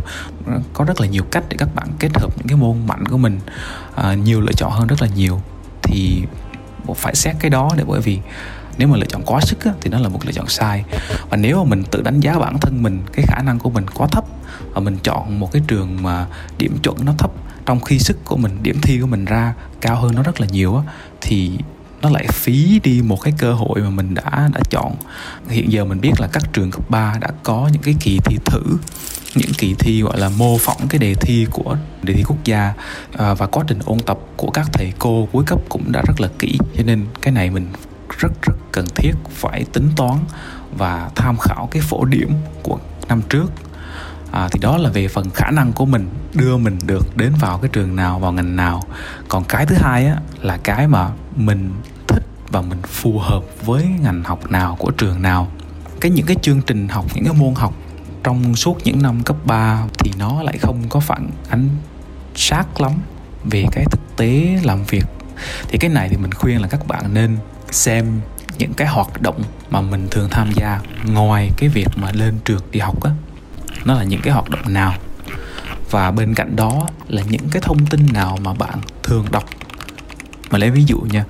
Có 0.72 0.84
rất 0.84 1.00
là 1.00 1.06
nhiều 1.06 1.22
cách 1.30 1.44
để 1.48 1.56
các 1.58 1.74
bạn 1.74 1.88
kết 1.98 2.10
hợp 2.18 2.36
những 2.36 2.46
cái 2.48 2.56
môn 2.56 2.86
mạnh 2.86 3.06
của 3.06 3.18
mình 3.18 3.40
à, 3.94 4.14
nhiều 4.14 4.40
lựa 4.40 4.52
chọn 4.52 4.72
hơn 4.72 4.86
rất 4.86 5.02
là 5.02 5.08
nhiều 5.16 5.40
thì 5.86 6.22
phải 6.96 7.14
xét 7.14 7.36
cái 7.40 7.50
đó 7.50 7.70
để 7.76 7.84
bởi 7.86 8.00
vì 8.00 8.18
nếu 8.78 8.88
mà 8.88 8.96
lựa 8.96 9.06
chọn 9.08 9.22
quá 9.26 9.40
sức 9.40 9.64
á, 9.64 9.72
thì 9.80 9.90
nó 9.90 9.98
là 9.98 10.08
một 10.08 10.20
lựa 10.24 10.32
chọn 10.32 10.48
sai. 10.48 10.84
Và 11.30 11.36
nếu 11.36 11.64
mà 11.64 11.70
mình 11.70 11.84
tự 11.90 12.02
đánh 12.02 12.20
giá 12.20 12.38
bản 12.38 12.58
thân 12.60 12.82
mình 12.82 13.02
cái 13.12 13.24
khả 13.28 13.42
năng 13.42 13.58
của 13.58 13.70
mình 13.70 13.86
quá 13.94 14.06
thấp 14.06 14.24
và 14.74 14.80
mình 14.80 14.98
chọn 15.02 15.40
một 15.40 15.52
cái 15.52 15.62
trường 15.66 16.02
mà 16.02 16.26
điểm 16.58 16.78
chuẩn 16.82 17.04
nó 17.04 17.12
thấp 17.18 17.30
trong 17.66 17.80
khi 17.80 17.98
sức 17.98 18.24
của 18.24 18.36
mình 18.36 18.58
điểm 18.62 18.78
thi 18.82 19.00
của 19.00 19.06
mình 19.06 19.24
ra 19.24 19.54
cao 19.80 19.96
hơn 19.96 20.14
nó 20.14 20.22
rất 20.22 20.40
là 20.40 20.46
nhiều 20.46 20.76
á 20.76 20.82
thì 21.20 21.58
nó 22.02 22.10
lại 22.10 22.26
phí 22.32 22.80
đi 22.82 23.02
một 23.02 23.20
cái 23.22 23.34
cơ 23.38 23.52
hội 23.52 23.80
mà 23.80 23.90
mình 23.90 24.14
đã 24.14 24.48
đã 24.54 24.60
chọn. 24.70 24.94
Hiện 25.48 25.72
giờ 25.72 25.84
mình 25.84 26.00
biết 26.00 26.12
là 26.18 26.28
các 26.32 26.42
trường 26.52 26.70
cấp 26.70 26.90
3 26.90 27.14
đã 27.20 27.28
có 27.42 27.70
những 27.72 27.82
cái 27.82 27.94
kỳ 28.00 28.18
thi 28.24 28.38
thử 28.44 28.62
những 29.36 29.54
kỳ 29.58 29.74
thi 29.78 30.02
gọi 30.02 30.18
là 30.18 30.28
mô 30.28 30.58
phỏng 30.58 30.88
cái 30.88 30.98
đề 30.98 31.14
thi 31.14 31.46
của 31.50 31.76
đề 32.02 32.14
thi 32.14 32.22
quốc 32.26 32.44
gia 32.44 32.72
à, 33.18 33.34
và 33.34 33.46
quá 33.46 33.64
trình 33.66 33.78
ôn 33.84 33.98
tập 33.98 34.18
của 34.36 34.50
các 34.50 34.66
thầy 34.72 34.92
cô 34.98 35.28
cuối 35.32 35.44
cấp 35.46 35.58
cũng 35.68 35.92
đã 35.92 36.02
rất 36.06 36.20
là 36.20 36.28
kỹ. 36.38 36.58
Cho 36.76 36.82
nên 36.84 37.06
cái 37.22 37.32
này 37.32 37.50
mình 37.50 37.72
rất 38.18 38.42
rất 38.42 38.54
cần 38.72 38.86
thiết 38.94 39.12
phải 39.30 39.64
tính 39.72 39.88
toán 39.96 40.18
và 40.78 41.10
tham 41.14 41.38
khảo 41.38 41.68
cái 41.70 41.82
phổ 41.82 42.04
điểm 42.04 42.30
của 42.62 42.78
năm 43.08 43.22
trước. 43.28 43.52
À, 44.30 44.48
thì 44.52 44.58
đó 44.60 44.76
là 44.76 44.90
về 44.90 45.08
phần 45.08 45.30
khả 45.30 45.50
năng 45.50 45.72
của 45.72 45.86
mình 45.86 46.08
đưa 46.34 46.56
mình 46.56 46.78
được 46.86 47.16
đến 47.16 47.32
vào 47.40 47.58
cái 47.58 47.70
trường 47.72 47.96
nào 47.96 48.18
vào 48.18 48.32
ngành 48.32 48.56
nào. 48.56 48.82
Còn 49.28 49.44
cái 49.44 49.66
thứ 49.66 49.76
hai 49.78 50.06
á 50.06 50.16
là 50.42 50.56
cái 50.56 50.88
mà 50.88 51.10
mình 51.36 51.70
thích 52.08 52.24
và 52.48 52.60
mình 52.60 52.78
phù 52.82 53.18
hợp 53.18 53.42
với 53.64 53.84
ngành 54.02 54.24
học 54.24 54.50
nào 54.50 54.76
của 54.78 54.90
trường 54.90 55.22
nào. 55.22 55.48
Cái 56.00 56.10
những 56.10 56.26
cái 56.26 56.36
chương 56.42 56.62
trình 56.62 56.88
học 56.88 57.06
những 57.14 57.24
cái 57.24 57.34
môn 57.34 57.54
học 57.54 57.74
trong 58.26 58.56
suốt 58.56 58.78
những 58.84 59.02
năm 59.02 59.22
cấp 59.22 59.36
3 59.44 59.84
thì 59.98 60.12
nó 60.18 60.42
lại 60.42 60.58
không 60.58 60.88
có 60.88 61.00
phản 61.00 61.30
ánh 61.48 61.68
sát 62.34 62.80
lắm 62.80 62.92
về 63.44 63.64
cái 63.72 63.84
thực 63.90 64.16
tế 64.16 64.58
làm 64.62 64.84
việc. 64.84 65.04
Thì 65.68 65.78
cái 65.78 65.90
này 65.90 66.08
thì 66.08 66.16
mình 66.16 66.34
khuyên 66.34 66.62
là 66.62 66.68
các 66.68 66.86
bạn 66.86 67.14
nên 67.14 67.36
xem 67.70 68.20
những 68.58 68.74
cái 68.74 68.88
hoạt 68.88 69.22
động 69.22 69.42
mà 69.70 69.80
mình 69.80 70.08
thường 70.10 70.28
tham 70.30 70.52
gia 70.54 70.80
ngoài 71.04 71.50
cái 71.56 71.68
việc 71.68 71.88
mà 71.96 72.12
lên 72.12 72.38
trường 72.44 72.62
đi 72.70 72.80
học 72.80 73.02
á. 73.02 73.10
Nó 73.84 73.94
là 73.94 74.04
những 74.04 74.20
cái 74.20 74.34
hoạt 74.34 74.50
động 74.50 74.74
nào? 74.74 74.94
Và 75.90 76.10
bên 76.10 76.34
cạnh 76.34 76.56
đó 76.56 76.88
là 77.08 77.22
những 77.28 77.48
cái 77.50 77.62
thông 77.62 77.86
tin 77.86 78.06
nào 78.12 78.38
mà 78.42 78.54
bạn 78.54 78.78
thường 79.02 79.26
đọc? 79.30 79.44
Mà 80.50 80.58
lấy 80.58 80.70
ví 80.70 80.84
dụ 80.86 80.98
nha, 80.98 81.24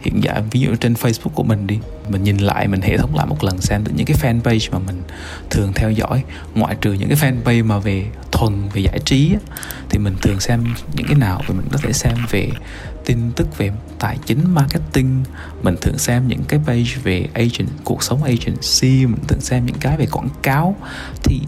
hiện 0.00 0.22
giờ 0.22 0.42
ví 0.50 0.60
dụ 0.60 0.74
trên 0.74 0.92
facebook 0.92 1.34
của 1.34 1.44
mình 1.44 1.66
đi 1.66 1.78
mình 2.08 2.24
nhìn 2.24 2.36
lại 2.36 2.68
mình 2.68 2.80
hệ 2.80 2.96
thống 2.96 3.16
lại 3.16 3.26
một 3.26 3.44
lần 3.44 3.60
xem 3.60 3.84
những 3.96 4.06
cái 4.06 4.16
fanpage 4.16 4.72
mà 4.72 4.78
mình 4.78 5.02
thường 5.50 5.72
theo 5.74 5.90
dõi. 5.90 6.24
Ngoại 6.54 6.76
trừ 6.80 6.92
những 6.92 7.08
cái 7.08 7.18
fanpage 7.18 7.64
mà 7.64 7.78
về 7.78 8.06
thuần 8.32 8.68
về 8.68 8.80
giải 8.80 8.98
trí 9.04 9.34
thì 9.90 9.98
mình 9.98 10.16
thường 10.22 10.40
xem 10.40 10.64
những 10.94 11.06
cái 11.06 11.16
nào 11.16 11.42
thì 11.46 11.54
mình 11.54 11.66
có 11.72 11.78
thể 11.82 11.92
xem 11.92 12.14
về 12.30 12.50
tin 13.04 13.32
tức 13.36 13.58
về 13.58 13.70
tài 13.98 14.18
chính 14.26 14.54
marketing. 14.54 15.24
Mình 15.62 15.76
thường 15.80 15.98
xem 15.98 16.28
những 16.28 16.42
cái 16.48 16.60
page 16.66 16.96
về 17.02 17.26
agent 17.34 17.68
cuộc 17.84 18.02
sống 18.02 18.22
agency. 18.22 19.06
Mình 19.06 19.24
thường 19.28 19.40
xem 19.40 19.66
những 19.66 19.76
cái 19.80 19.96
về 19.96 20.06
quảng 20.06 20.28
cáo. 20.42 20.76
Thì 21.22 21.40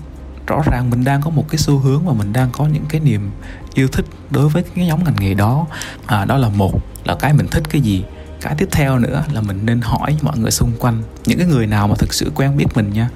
rõ 0.46 0.62
ràng 0.70 0.90
mình 0.90 1.04
đang 1.04 1.22
có 1.22 1.30
một 1.30 1.44
cái 1.48 1.58
xu 1.58 1.78
hướng 1.78 2.06
và 2.06 2.12
mình 2.12 2.32
đang 2.32 2.48
có 2.52 2.66
những 2.66 2.84
cái 2.88 3.00
niềm 3.00 3.30
yêu 3.74 3.88
thích 3.88 4.04
đối 4.30 4.48
với 4.48 4.62
cái 4.74 4.86
nhóm 4.86 5.04
ngành 5.04 5.16
nghề 5.20 5.34
đó. 5.34 5.66
À, 6.06 6.24
đó 6.24 6.36
là 6.36 6.48
một 6.48 6.80
là 7.04 7.14
cái 7.14 7.32
mình 7.32 7.46
thích 7.50 7.62
cái 7.70 7.80
gì? 7.80 8.04
Cái 8.48 8.56
tiếp 8.56 8.68
theo 8.72 8.98
nữa 8.98 9.24
là 9.32 9.40
mình 9.40 9.60
nên 9.62 9.80
hỏi 9.80 10.16
mọi 10.22 10.38
người 10.38 10.50
xung 10.50 10.72
quanh 10.78 11.02
những 11.26 11.38
cái 11.38 11.46
người 11.46 11.66
nào 11.66 11.88
mà 11.88 11.94
thực 11.98 12.14
sự 12.14 12.30
quen 12.34 12.56
biết 12.56 12.66
mình 12.74 12.92
nha. 12.92 13.08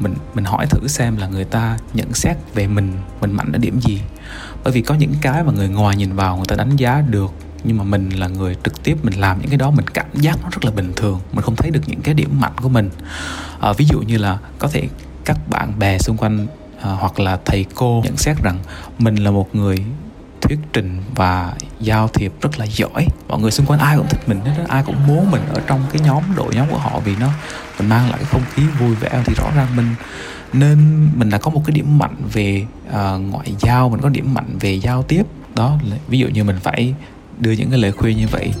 Mình 0.00 0.14
mình 0.34 0.44
hỏi 0.44 0.66
thử 0.66 0.88
xem 0.88 1.16
là 1.16 1.26
người 1.26 1.44
ta 1.44 1.78
nhận 1.94 2.14
xét 2.14 2.36
về 2.54 2.66
mình 2.66 2.92
mình 3.20 3.32
mạnh 3.32 3.52
ở 3.52 3.58
điểm 3.58 3.80
gì. 3.80 4.00
Bởi 4.64 4.72
vì 4.72 4.82
có 4.82 4.94
những 4.94 5.14
cái 5.20 5.44
mà 5.44 5.52
người 5.52 5.68
ngoài 5.68 5.96
nhìn 5.96 6.16
vào 6.16 6.36
người 6.36 6.46
ta 6.46 6.56
đánh 6.56 6.76
giá 6.76 7.00
được 7.00 7.32
nhưng 7.64 7.78
mà 7.78 7.84
mình 7.84 8.10
là 8.10 8.28
người 8.28 8.56
trực 8.64 8.82
tiếp 8.82 8.96
mình 9.02 9.20
làm 9.20 9.40
những 9.40 9.48
cái 9.48 9.56
đó 9.56 9.70
mình 9.70 9.88
cảm 9.88 10.06
giác 10.14 10.38
nó 10.42 10.48
rất 10.52 10.64
là 10.64 10.70
bình 10.70 10.92
thường 10.96 11.20
mình 11.32 11.42
không 11.42 11.56
thấy 11.56 11.70
được 11.70 11.80
những 11.86 12.00
cái 12.00 12.14
điểm 12.14 12.40
mạnh 12.40 12.52
của 12.62 12.68
mình. 12.68 12.90
À, 13.60 13.72
ví 13.72 13.84
dụ 13.84 14.00
như 14.00 14.18
là 14.18 14.38
có 14.58 14.68
thể 14.68 14.88
các 15.24 15.38
bạn 15.48 15.78
bè 15.78 15.98
xung 15.98 16.16
quanh 16.16 16.46
à, 16.82 16.90
hoặc 16.90 17.20
là 17.20 17.38
thầy 17.44 17.64
cô 17.74 18.02
nhận 18.04 18.16
xét 18.16 18.42
rằng 18.42 18.58
mình 18.98 19.16
là 19.16 19.30
một 19.30 19.54
người 19.54 19.76
thuyết 20.40 20.58
trình 20.72 21.02
và 21.14 21.52
giao 21.80 22.08
thiệp 22.08 22.32
rất 22.40 22.58
là 22.58 22.66
giỏi. 22.66 23.06
Mọi 23.28 23.40
người 23.40 23.50
xung 23.50 23.66
quanh 23.66 23.80
ai 23.80 23.96
cũng 23.96 24.06
thích 24.08 24.28
mình 24.28 24.40
hết 24.40 24.64
ai 24.68 24.82
cũng 24.86 25.06
muốn 25.06 25.30
mình 25.30 25.42
ở 25.54 25.60
trong 25.66 25.80
cái 25.92 26.02
nhóm 26.04 26.22
đội 26.36 26.54
nhóm 26.54 26.66
của 26.70 26.78
họ 26.78 27.00
vì 27.04 27.16
nó 27.20 27.28
mình 27.78 27.88
mang 27.88 28.10
lại 28.10 28.18
cái 28.18 28.24
không 28.24 28.42
khí 28.54 28.62
vui 28.80 28.94
vẻ. 28.94 29.10
Thì 29.24 29.34
rõ 29.34 29.50
ràng 29.56 29.76
mình 29.76 29.94
nên 30.52 31.08
mình 31.14 31.30
đã 31.30 31.38
có 31.38 31.50
một 31.50 31.62
cái 31.66 31.74
điểm 31.74 31.98
mạnh 31.98 32.16
về 32.32 32.66
uh, 32.88 32.94
ngoại 33.30 33.54
giao 33.60 33.88
mình 33.88 34.00
có 34.00 34.08
điểm 34.08 34.34
mạnh 34.34 34.58
về 34.60 34.74
giao 34.74 35.02
tiếp. 35.02 35.22
Đó 35.54 35.78
ví 36.08 36.18
dụ 36.18 36.28
như 36.28 36.44
mình 36.44 36.58
phải 36.62 36.94
đưa 37.38 37.52
những 37.52 37.70
cái 37.70 37.78
lời 37.78 37.92
khuyên 37.92 38.16
như 38.16 38.26
vậy. 38.30 38.52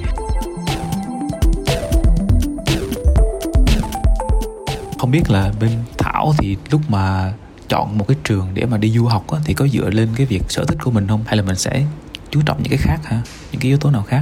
Không 4.98 5.10
biết 5.10 5.30
là 5.30 5.52
bên 5.60 5.70
thảo 5.98 6.34
thì 6.38 6.56
lúc 6.70 6.80
mà 6.88 7.32
chọn 7.68 7.98
một 7.98 8.08
cái 8.08 8.16
trường 8.24 8.48
để 8.54 8.66
mà 8.66 8.76
đi 8.76 8.90
du 8.90 9.06
học 9.06 9.30
á, 9.30 9.38
thì 9.44 9.54
có 9.54 9.68
dựa 9.68 9.90
lên 9.90 10.08
cái 10.16 10.26
việc 10.26 10.42
sở 10.48 10.64
thích 10.64 10.78
của 10.82 10.90
mình 10.90 11.08
không? 11.08 11.24
Hay 11.26 11.36
là 11.36 11.42
mình 11.42 11.56
sẽ 11.56 11.84
chú 12.30 12.40
trọng 12.46 12.62
những 12.62 12.70
cái 12.70 12.78
khác 12.78 12.98
hả? 13.04 13.22
Những 13.52 13.60
cái 13.60 13.68
yếu 13.68 13.78
tố 13.78 13.90
nào 13.90 14.02
khác? 14.02 14.20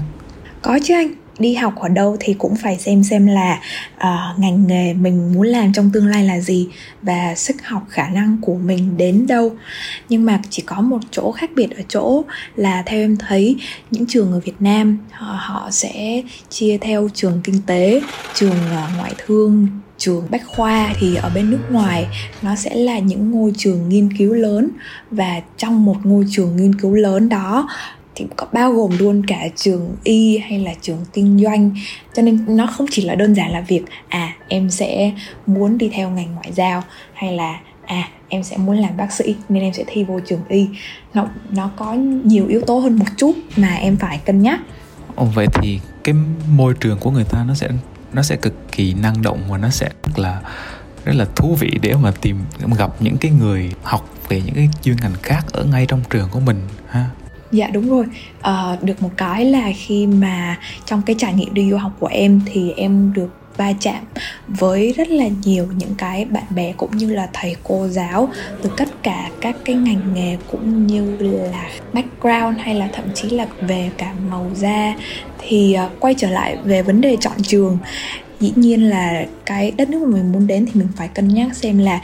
Có 0.62 0.78
chứ 0.84 0.94
anh 0.94 1.23
đi 1.38 1.54
học 1.54 1.74
ở 1.76 1.88
đâu 1.88 2.16
thì 2.20 2.34
cũng 2.34 2.56
phải 2.56 2.78
xem 2.78 3.04
xem 3.04 3.26
là 3.26 3.60
uh, 3.96 4.38
ngành 4.38 4.66
nghề 4.66 4.94
mình 4.94 5.32
muốn 5.32 5.46
làm 5.46 5.72
trong 5.72 5.90
tương 5.90 6.06
lai 6.06 6.24
là 6.24 6.40
gì 6.40 6.68
và 7.02 7.34
sức 7.34 7.56
học 7.64 7.82
khả 7.88 8.08
năng 8.08 8.36
của 8.42 8.54
mình 8.54 8.96
đến 8.96 9.26
đâu. 9.26 9.52
Nhưng 10.08 10.24
mà 10.24 10.40
chỉ 10.50 10.62
có 10.66 10.80
một 10.80 10.98
chỗ 11.10 11.32
khác 11.32 11.50
biệt 11.54 11.76
ở 11.76 11.82
chỗ 11.88 12.24
là 12.56 12.82
theo 12.86 13.00
em 13.00 13.16
thấy 13.16 13.56
những 13.90 14.06
trường 14.06 14.32
ở 14.32 14.40
Việt 14.40 14.56
Nam 14.60 14.98
họ, 15.10 15.36
họ 15.40 15.68
sẽ 15.70 16.22
chia 16.48 16.78
theo 16.80 17.08
trường 17.14 17.40
kinh 17.44 17.62
tế 17.66 18.02
trường 18.34 18.50
uh, 18.50 18.96
ngoại 18.96 19.12
thương 19.26 19.68
trường 19.98 20.26
bách 20.30 20.42
khoa 20.46 20.94
thì 21.00 21.14
ở 21.14 21.30
bên 21.34 21.50
nước 21.50 21.60
ngoài 21.70 22.06
nó 22.42 22.56
sẽ 22.56 22.74
là 22.74 22.98
những 22.98 23.30
ngôi 23.30 23.52
trường 23.56 23.88
nghiên 23.88 24.16
cứu 24.18 24.34
lớn. 24.34 24.70
Và 25.10 25.40
trong 25.58 25.84
một 25.84 25.96
ngôi 26.04 26.24
trường 26.30 26.56
nghiên 26.56 26.74
cứu 26.74 26.94
lớn 26.94 27.28
đó 27.28 27.68
thì 28.14 28.26
có 28.36 28.46
bao 28.52 28.72
gồm 28.72 28.90
luôn 28.98 29.26
cả 29.26 29.48
trường 29.56 29.96
y 30.04 30.38
hay 30.38 30.58
là 30.58 30.74
trường 30.80 31.04
kinh 31.12 31.44
doanh. 31.44 31.74
Cho 32.14 32.22
nên 32.22 32.56
nó 32.56 32.66
không 32.66 32.86
chỉ 32.90 33.02
là 33.02 33.14
đơn 33.14 33.34
giản 33.34 33.52
là 33.52 33.60
việc 33.60 33.82
à 34.08 34.32
em 34.48 34.70
sẽ 34.70 35.12
muốn 35.46 35.78
đi 35.78 35.88
theo 35.88 36.10
ngành 36.10 36.34
ngoại 36.34 36.52
giao 36.52 36.82
hay 37.12 37.32
là 37.32 37.60
à 37.86 38.08
em 38.28 38.42
sẽ 38.42 38.56
muốn 38.56 38.78
làm 38.78 38.96
bác 38.96 39.12
sĩ 39.12 39.36
nên 39.48 39.62
em 39.62 39.72
sẽ 39.72 39.84
thi 39.86 40.04
vô 40.04 40.20
trường 40.26 40.40
y. 40.48 40.66
Nó 41.14 41.28
nó 41.50 41.70
có 41.76 41.92
nhiều 42.24 42.46
yếu 42.48 42.60
tố 42.60 42.78
hơn 42.78 42.96
một 42.96 43.06
chút 43.16 43.32
mà 43.56 43.74
em 43.74 43.96
phải 43.96 44.18
cân 44.18 44.42
nhắc. 44.42 44.60
Ồ, 45.16 45.24
vậy 45.24 45.46
thì 45.54 45.80
cái 46.04 46.14
môi 46.48 46.74
trường 46.80 46.98
của 46.98 47.10
người 47.10 47.24
ta 47.24 47.44
nó 47.44 47.54
sẽ 47.54 47.68
nó 48.12 48.22
sẽ 48.22 48.36
cực 48.36 48.72
kỳ 48.72 48.94
năng 48.94 49.22
động 49.22 49.40
và 49.48 49.58
nó 49.58 49.70
sẽ 49.70 49.88
rất 50.04 50.18
là 50.18 50.40
rất 51.04 51.12
là 51.16 51.26
thú 51.36 51.54
vị 51.54 51.70
để 51.82 51.94
mà 51.94 52.12
tìm 52.20 52.38
gặp 52.78 52.90
những 53.00 53.16
cái 53.16 53.30
người 53.30 53.72
học 53.82 54.08
về 54.28 54.42
những 54.46 54.54
cái 54.54 54.68
chuyên 54.82 54.96
ngành 55.02 55.14
khác 55.22 55.46
ở 55.52 55.64
ngay 55.64 55.86
trong 55.86 56.00
trường 56.10 56.28
của 56.30 56.40
mình 56.40 56.60
ha? 56.88 57.10
Dạ 57.54 57.66
đúng 57.66 57.88
rồi. 57.88 58.04
À, 58.40 58.76
Được 58.82 59.02
một 59.02 59.10
cái 59.16 59.44
là 59.44 59.72
khi 59.76 60.06
mà 60.06 60.58
trong 60.86 61.02
cái 61.02 61.16
trải 61.18 61.34
nghiệm 61.34 61.54
đi 61.54 61.70
du 61.70 61.76
học 61.76 61.92
của 62.00 62.06
em 62.06 62.40
Thì 62.46 62.72
em 62.76 63.12
được 63.12 63.30
va 63.56 63.72
chạm 63.80 64.04
với 64.48 64.92
rất 64.96 65.08
là 65.08 65.28
nhiều 65.44 65.66
những 65.76 65.94
cái 65.98 66.24
bạn 66.24 66.44
bè 66.54 66.72
cũng 66.76 66.96
như 66.96 67.14
là 67.14 67.28
thầy 67.32 67.56
cô 67.62 67.88
giáo 67.88 68.28
từ 68.62 68.70
tất 68.76 69.02
cả 69.02 69.30
các 69.40 69.56
cái 69.64 69.76
ngành 69.76 70.14
nghề 70.14 70.36
cũng 70.50 70.86
như 70.86 71.16
là 71.20 71.70
background 71.92 72.58
hay 72.58 72.74
là 72.74 72.88
thậm 72.92 73.04
chí 73.14 73.30
là 73.30 73.46
về 73.60 73.90
cả 73.98 74.14
màu 74.30 74.50
da. 74.54 74.94
Thì 75.38 75.76
uh, 75.86 76.00
quay 76.00 76.14
trở 76.18 76.30
lại 76.30 76.56
về 76.64 76.82
vấn 76.82 77.00
đề 77.00 77.16
chọn 77.20 77.42
trường 77.42 77.78
dĩ 78.40 78.52
nhiên 78.56 78.90
là 78.90 79.26
cái 79.46 79.70
đất 79.70 79.88
nước 79.88 80.02
mà 80.02 80.16
mình 80.16 80.32
muốn 80.32 80.46
đến 80.46 80.66
thì 80.66 80.72
mình 80.74 80.88
phải 80.96 81.08
cân 81.08 81.28
nhắc 81.28 81.56
xem 81.56 81.78
là 81.78 82.00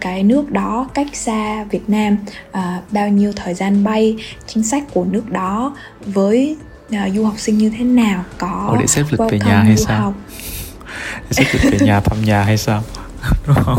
cái 0.00 0.22
nước 0.22 0.50
đó 0.50 0.88
cách 0.94 1.06
xa 1.12 1.64
Việt 1.64 1.90
Nam 1.90 2.16
à, 2.52 2.80
bao 2.90 3.08
nhiêu 3.08 3.32
thời 3.36 3.54
gian 3.54 3.84
bay 3.84 4.16
chính 4.46 4.62
sách 4.62 4.82
của 4.92 5.04
nước 5.04 5.30
đó 5.30 5.76
với 6.06 6.56
à, 6.92 7.08
du 7.14 7.24
học 7.24 7.34
sinh 7.38 7.58
như 7.58 7.70
thế 7.78 7.84
nào 7.84 8.24
có 8.38 8.66
Ồ, 8.68 8.76
để 8.80 8.86
xếp 8.86 9.02
lịch 9.10 9.30
về 9.30 9.38
nhà 9.38 9.62
hay 9.62 9.76
sao? 9.76 10.00
học. 10.00 10.14
để 11.14 11.30
xếp 11.30 11.44
lịch 11.52 11.72
về 11.72 11.86
nhà 11.86 12.00
thăm 12.04 12.24
nhà 12.24 12.42
hay 12.42 12.56
sao? 12.56 12.82
Đúng 13.46 13.56
không? 13.64 13.78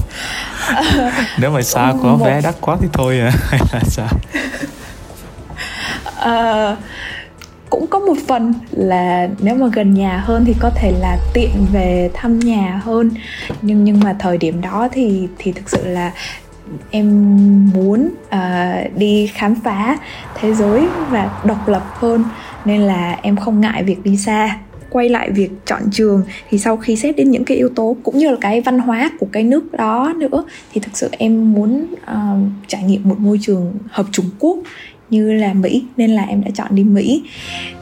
Nếu 1.38 1.52
mà 1.52 1.62
xa 1.62 1.94
có 2.04 2.16
một... 2.16 2.26
vé 2.26 2.42
đắt 2.42 2.56
quá 2.62 2.78
thì 2.82 2.88
thôi 2.94 3.20
à 3.20 3.32
hay 3.50 3.60
là 3.74 3.80
sao? 3.88 4.10
Uh, 6.20 6.78
cũng 7.70 7.88
có 7.88 8.00
một 8.00 8.18
phần 8.28 8.54
là 8.72 9.30
nếu 9.40 9.56
mà 9.56 9.68
gần 9.74 9.94
nhà 9.94 10.18
hơn 10.18 10.46
thì 10.46 10.56
có 10.60 10.70
thể 10.76 10.92
là 11.00 11.18
tiện 11.34 11.66
về 11.74 12.10
thăm 12.14 12.40
nhà 12.40 12.82
hơn. 12.84 13.12
Nhưng 13.62 13.84
nhưng 13.84 14.00
mà 14.00 14.16
thời 14.20 14.38
điểm 14.38 14.62
đó 14.62 14.88
thì 14.92 15.28
thì 15.38 15.52
thực 15.52 15.70
sự 15.70 15.88
là 15.88 16.14
em 16.92 17.08
muốn 17.74 18.10
uh, 18.28 18.98
đi 18.98 19.28
khám 19.28 19.56
phá 19.56 19.98
thế 20.36 20.54
giới 20.54 20.88
và 21.10 21.42
độc 21.46 21.68
lập 21.68 21.84
hơn. 21.94 22.24
Nên 22.66 22.82
là 22.82 23.20
em 23.22 23.36
không 23.36 23.62
ngại 23.62 23.84
việc 23.84 24.04
đi 24.04 24.18
xa. 24.18 24.58
Quay 24.90 25.10
lại 25.10 25.32
việc 25.32 25.52
chọn 25.66 25.82
trường 25.92 26.24
thì 26.50 26.60
sau 26.60 26.78
khi 26.78 26.96
xét 26.96 27.16
đến 27.16 27.32
những 27.32 27.46
cái 27.46 27.58
yếu 27.58 27.70
tố 27.70 27.98
cũng 28.04 28.18
như 28.18 28.30
là 28.30 28.38
cái 28.42 28.62
văn 28.62 28.80
hóa 28.80 29.12
của 29.20 29.28
cái 29.32 29.44
nước 29.44 29.72
đó 29.72 30.14
nữa 30.18 30.44
thì 30.74 30.82
thực 30.82 30.98
sự 30.98 31.10
em 31.12 31.54
muốn 31.54 31.86
uh, 31.94 32.50
trải 32.68 32.84
nghiệm 32.84 33.10
một 33.10 33.20
môi 33.20 33.40
trường 33.42 33.74
hợp 33.90 34.06
Trung 34.12 34.26
Quốc 34.40 34.58
như 35.10 35.34
là 35.34 35.54
Mỹ 35.54 35.84
nên 35.98 36.12
là 36.12 36.24
em 36.24 36.44
đã 36.44 36.52
chọn 36.54 36.68
đi 36.76 36.84
Mỹ. 36.84 37.24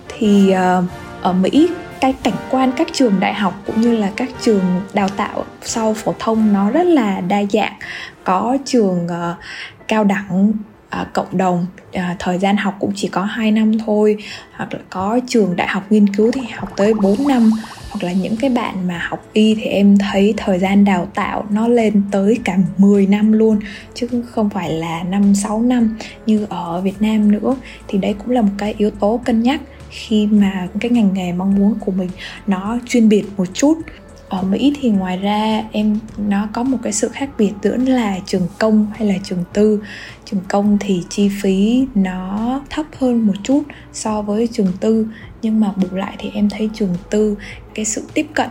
Thì 0.07 0.53
uh, 0.53 0.83
ở 1.21 1.33
Mỹ 1.33 1.69
cái 2.01 2.13
cảnh 2.23 2.33
quan 2.49 2.71
các 2.71 2.87
trường 2.93 3.19
đại 3.19 3.33
học 3.33 3.61
cũng 3.65 3.81
như 3.81 3.97
là 3.97 4.11
các 4.15 4.29
trường 4.41 4.63
đào 4.93 5.09
tạo 5.09 5.45
sau 5.61 5.93
phổ 5.93 6.13
thông 6.19 6.53
nó 6.53 6.71
rất 6.71 6.83
là 6.83 7.21
đa 7.21 7.43
dạng. 7.43 7.73
Có 8.23 8.57
trường 8.65 9.05
uh, 9.05 9.37
cao 9.87 10.03
đẳng 10.03 10.53
à, 10.89 11.07
cộng 11.13 11.37
đồng 11.37 11.65
à, 11.93 12.15
thời 12.19 12.37
gian 12.37 12.57
học 12.57 12.75
cũng 12.79 12.91
chỉ 12.95 13.07
có 13.07 13.21
2 13.21 13.51
năm 13.51 13.79
thôi. 13.79 14.17
Hoặc 14.51 14.73
là 14.73 14.79
có 14.89 15.19
trường 15.27 15.55
đại 15.55 15.67
học 15.67 15.83
nghiên 15.89 16.15
cứu 16.15 16.31
thì 16.31 16.41
học 16.55 16.69
tới 16.75 16.93
4 16.93 17.27
năm. 17.27 17.51
Hoặc 17.89 18.03
là 18.03 18.11
những 18.11 18.37
cái 18.37 18.49
bạn 18.49 18.87
mà 18.87 19.01
học 19.09 19.25
y 19.33 19.55
thì 19.55 19.63
em 19.63 19.97
thấy 19.97 20.33
thời 20.37 20.59
gian 20.59 20.85
đào 20.85 21.07
tạo 21.13 21.45
nó 21.49 21.67
lên 21.67 22.01
tới 22.11 22.39
cả 22.43 22.57
10 22.77 23.07
năm 23.07 23.31
luôn 23.31 23.59
chứ 23.93 24.07
không 24.31 24.49
phải 24.49 24.71
là 24.71 25.03
5 25.03 25.35
6 25.35 25.61
năm 25.61 25.97
như 26.25 26.45
ở 26.49 26.81
Việt 26.81 27.01
Nam 27.01 27.31
nữa. 27.31 27.55
Thì 27.87 27.97
đấy 27.97 28.15
cũng 28.17 28.29
là 28.29 28.41
một 28.41 28.53
cái 28.57 28.75
yếu 28.77 28.91
tố 28.91 29.19
cân 29.25 29.43
nhắc 29.43 29.61
khi 29.89 30.27
mà 30.27 30.67
cái 30.79 30.91
ngành 30.91 31.13
nghề 31.13 31.33
mong 31.33 31.55
muốn 31.55 31.75
của 31.79 31.91
mình 31.91 32.09
nó 32.47 32.79
chuyên 32.87 33.09
biệt 33.09 33.23
một 33.37 33.45
chút 33.53 33.77
ở 34.29 34.41
Mỹ 34.41 34.73
thì 34.81 34.89
ngoài 34.89 35.17
ra 35.17 35.63
em 35.71 35.99
nó 36.17 36.47
có 36.53 36.63
một 36.63 36.77
cái 36.83 36.93
sự 36.93 37.09
khác 37.09 37.29
biệt 37.37 37.51
giữa 37.63 37.77
là 37.77 38.17
trường 38.25 38.47
công 38.59 38.87
hay 38.95 39.07
là 39.07 39.15
trường 39.23 39.43
tư. 39.53 39.83
Trường 40.25 40.41
công 40.47 40.77
thì 40.79 41.03
chi 41.09 41.29
phí 41.41 41.87
nó 41.95 42.61
thấp 42.69 42.85
hơn 42.97 43.27
một 43.27 43.33
chút 43.43 43.63
so 43.93 44.21
với 44.21 44.47
trường 44.53 44.71
tư. 44.79 45.07
Nhưng 45.41 45.59
mà 45.59 45.71
bù 45.75 45.97
lại 45.97 46.15
thì 46.19 46.29
em 46.33 46.49
thấy 46.49 46.69
trường 46.73 46.95
tư 47.09 47.37
cái 47.73 47.85
sự 47.85 48.03
tiếp 48.13 48.27
cận 48.33 48.49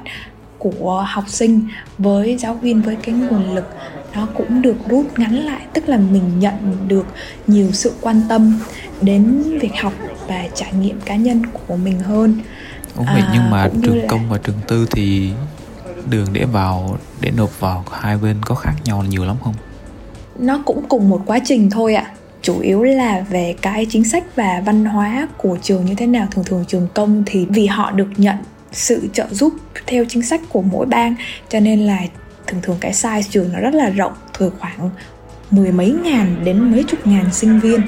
của 0.58 1.06
học 1.08 1.24
sinh 1.28 1.60
với 1.98 2.36
giáo 2.36 2.54
viên 2.54 2.82
với 2.82 2.96
cái 2.96 3.14
nguồn 3.14 3.54
lực 3.54 3.64
nó 4.14 4.26
cũng 4.34 4.62
được 4.62 4.76
rút 4.88 5.18
ngắn 5.18 5.34
lại. 5.34 5.62
Tức 5.72 5.88
là 5.88 5.96
mình 5.96 6.38
nhận 6.38 6.54
được 6.88 7.06
nhiều 7.46 7.72
sự 7.72 7.92
quan 8.00 8.22
tâm 8.28 8.58
đến 9.00 9.42
việc 9.60 9.72
học 9.80 9.92
và 10.28 10.48
trải 10.54 10.72
nghiệm 10.72 11.00
cá 11.00 11.16
nhân 11.16 11.42
của 11.68 11.76
mình 11.76 12.00
hơn. 12.00 12.38
Ủa 12.96 13.04
vậy 13.04 13.22
à, 13.22 13.30
nhưng 13.34 13.50
mà 13.50 13.70
trường 13.82 13.98
là... 13.98 14.04
công 14.08 14.28
và 14.28 14.38
trường 14.38 14.58
tư 14.68 14.86
thì 14.90 15.32
đường 16.10 16.26
để 16.32 16.44
vào 16.44 16.98
để 17.20 17.30
nộp 17.36 17.60
vào 17.60 17.84
hai 17.92 18.18
bên 18.18 18.36
có 18.44 18.54
khác 18.54 18.74
nhau 18.84 19.04
nhiều 19.08 19.24
lắm 19.24 19.36
không? 19.44 19.54
Nó 20.38 20.62
cũng 20.66 20.84
cùng 20.88 21.08
một 21.08 21.22
quá 21.26 21.38
trình 21.44 21.70
thôi 21.70 21.94
ạ. 21.94 22.12
Chủ 22.42 22.60
yếu 22.60 22.82
là 22.82 23.24
về 23.30 23.54
cái 23.62 23.86
chính 23.90 24.04
sách 24.04 24.36
và 24.36 24.62
văn 24.66 24.84
hóa 24.84 25.28
của 25.36 25.58
trường 25.62 25.84
như 25.84 25.94
thế 25.94 26.06
nào. 26.06 26.26
Thường 26.30 26.44
thường 26.44 26.64
trường 26.68 26.88
công 26.94 27.22
thì 27.26 27.46
vì 27.50 27.66
họ 27.66 27.90
được 27.90 28.08
nhận 28.16 28.36
sự 28.72 29.08
trợ 29.12 29.26
giúp 29.30 29.54
theo 29.86 30.04
chính 30.08 30.22
sách 30.22 30.40
của 30.48 30.62
mỗi 30.62 30.86
bang 30.86 31.14
cho 31.48 31.60
nên 31.60 31.80
là 31.80 31.98
thường 32.46 32.60
thường 32.62 32.76
cái 32.80 32.92
size 32.92 33.22
trường 33.30 33.52
nó 33.52 33.60
rất 33.60 33.74
là 33.74 33.90
rộng 33.90 34.12
thường 34.34 34.52
khoảng 34.58 34.90
mười 35.50 35.72
mấy 35.72 35.94
ngàn 36.04 36.36
đến 36.44 36.72
mấy 36.72 36.84
chục 36.88 37.06
ngàn 37.06 37.32
sinh 37.32 37.60
viên. 37.60 37.80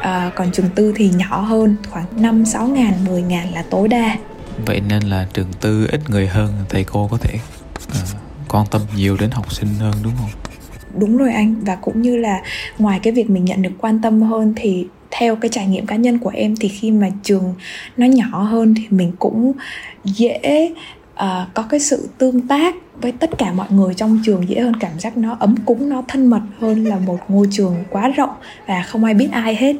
À, 0.00 0.30
còn 0.34 0.52
trường 0.52 0.68
tư 0.74 0.92
thì 0.96 1.10
nhỏ 1.16 1.40
hơn 1.40 1.76
khoảng 1.90 2.22
5 2.22 2.44
6 2.44 2.66
ngàn 2.68 2.92
10 3.06 3.22
ngàn 3.22 3.52
là 3.54 3.64
tối 3.70 3.88
đa 3.88 4.16
vậy 4.66 4.80
nên 4.88 5.02
là 5.02 5.26
trường 5.32 5.52
tư 5.60 5.86
ít 5.92 6.10
người 6.10 6.26
hơn 6.26 6.52
thầy 6.68 6.84
cô 6.84 7.08
có 7.08 7.16
thể 7.16 7.34
uh, 7.88 7.94
quan 8.48 8.66
tâm 8.70 8.82
nhiều 8.96 9.16
đến 9.16 9.30
học 9.30 9.52
sinh 9.52 9.68
hơn 9.78 9.94
đúng 10.02 10.12
không? 10.20 10.30
Đúng 10.98 11.16
rồi 11.16 11.32
anh 11.32 11.54
và 11.64 11.76
cũng 11.76 12.02
như 12.02 12.16
là 12.16 12.42
ngoài 12.78 13.00
cái 13.02 13.12
việc 13.12 13.30
mình 13.30 13.44
nhận 13.44 13.62
được 13.62 13.72
quan 13.78 14.02
tâm 14.02 14.22
hơn 14.22 14.52
thì 14.56 14.86
theo 15.10 15.36
cái 15.36 15.48
trải 15.48 15.66
nghiệm 15.66 15.86
cá 15.86 15.96
nhân 15.96 16.18
của 16.18 16.30
em 16.34 16.56
thì 16.56 16.68
khi 16.68 16.90
mà 16.90 17.08
trường 17.22 17.54
nó 17.96 18.06
nhỏ 18.06 18.42
hơn 18.42 18.74
thì 18.74 18.82
mình 18.90 19.12
cũng 19.18 19.52
dễ 20.04 20.70
uh, 21.14 21.54
có 21.54 21.62
cái 21.62 21.80
sự 21.80 22.08
tương 22.18 22.48
tác 22.48 22.74
với 23.00 23.12
tất 23.12 23.30
cả 23.38 23.52
mọi 23.52 23.66
người 23.70 23.94
trong 23.94 24.20
trường 24.24 24.48
dễ 24.48 24.60
hơn 24.60 24.76
cảm 24.80 24.98
giác 24.98 25.16
nó 25.16 25.36
ấm 25.40 25.54
cúng 25.64 25.88
nó 25.88 26.02
thân 26.08 26.26
mật 26.26 26.40
hơn 26.60 26.84
là 26.84 26.98
một 26.98 27.18
ngôi 27.28 27.48
trường 27.50 27.84
quá 27.90 28.08
rộng 28.08 28.34
và 28.66 28.82
không 28.82 29.04
ai 29.04 29.14
biết 29.14 29.28
ai 29.32 29.54
hết 29.54 29.76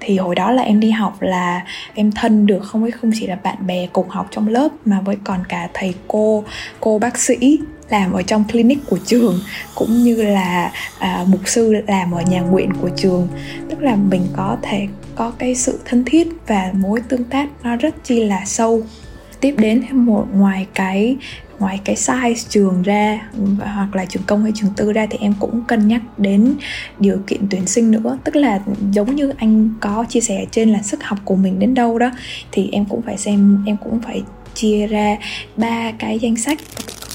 thì 0.00 0.16
hồi 0.16 0.34
đó 0.34 0.50
là 0.50 0.62
em 0.62 0.80
đi 0.80 0.90
học 0.90 1.22
là 1.22 1.64
em 1.94 2.12
thân 2.12 2.46
được 2.46 2.60
không 2.64 2.82
ấy 2.82 2.90
không 2.90 3.10
chỉ 3.14 3.26
là 3.26 3.36
bạn 3.42 3.66
bè 3.66 3.86
cùng 3.92 4.08
học 4.08 4.26
trong 4.30 4.48
lớp 4.48 4.68
mà 4.84 5.00
với 5.00 5.16
còn 5.24 5.40
cả 5.48 5.68
thầy 5.74 5.94
cô 6.08 6.44
cô 6.80 6.98
bác 6.98 7.18
sĩ 7.18 7.58
làm 7.90 8.12
ở 8.12 8.22
trong 8.22 8.44
clinic 8.52 8.78
của 8.86 8.98
trường 9.06 9.40
cũng 9.74 10.02
như 10.02 10.22
là 10.22 10.72
à, 10.98 11.24
mục 11.28 11.40
sư 11.44 11.72
làm 11.86 12.12
ở 12.12 12.22
nhà 12.22 12.40
nguyện 12.40 12.70
của 12.80 12.90
trường. 12.96 13.28
Tức 13.70 13.82
là 13.82 13.96
mình 13.96 14.22
có 14.36 14.56
thể 14.62 14.86
có 15.14 15.32
cái 15.38 15.54
sự 15.54 15.80
thân 15.84 16.04
thiết 16.04 16.28
và 16.46 16.72
mối 16.74 17.00
tương 17.08 17.24
tác 17.24 17.48
nó 17.62 17.76
rất 17.76 18.04
chi 18.04 18.24
là 18.24 18.44
sâu. 18.44 18.82
Tiếp 19.40 19.54
đến 19.58 19.84
một 19.90 20.26
ngoài 20.34 20.66
cái 20.74 21.16
ngoài 21.58 21.80
cái 21.84 21.96
size 21.96 22.46
trường 22.48 22.82
ra, 22.82 23.28
hoặc 23.58 23.96
là 23.96 24.04
trường 24.04 24.22
công 24.26 24.42
hay 24.42 24.52
trường 24.54 24.70
tư 24.76 24.92
ra 24.92 25.06
thì 25.10 25.18
em 25.20 25.34
cũng 25.40 25.62
cân 25.68 25.88
nhắc 25.88 26.18
đến 26.18 26.54
điều 26.98 27.18
kiện 27.26 27.40
tuyển 27.50 27.66
sinh 27.66 27.90
nữa. 27.90 28.18
Tức 28.24 28.36
là 28.36 28.60
giống 28.92 29.16
như 29.16 29.32
anh 29.36 29.70
có 29.80 30.04
chia 30.08 30.20
sẻ 30.20 30.46
trên 30.50 30.70
là 30.70 30.82
sức 30.82 31.02
học 31.02 31.18
của 31.24 31.36
mình 31.36 31.58
đến 31.58 31.74
đâu 31.74 31.98
đó, 31.98 32.10
thì 32.52 32.68
em 32.72 32.84
cũng 32.84 33.02
phải 33.02 33.18
xem, 33.18 33.64
em 33.66 33.76
cũng 33.76 34.00
phải 34.00 34.22
chia 34.54 34.86
ra 34.86 35.16
ba 35.56 35.92
cái 35.98 36.18
danh 36.18 36.36
sách. 36.36 36.58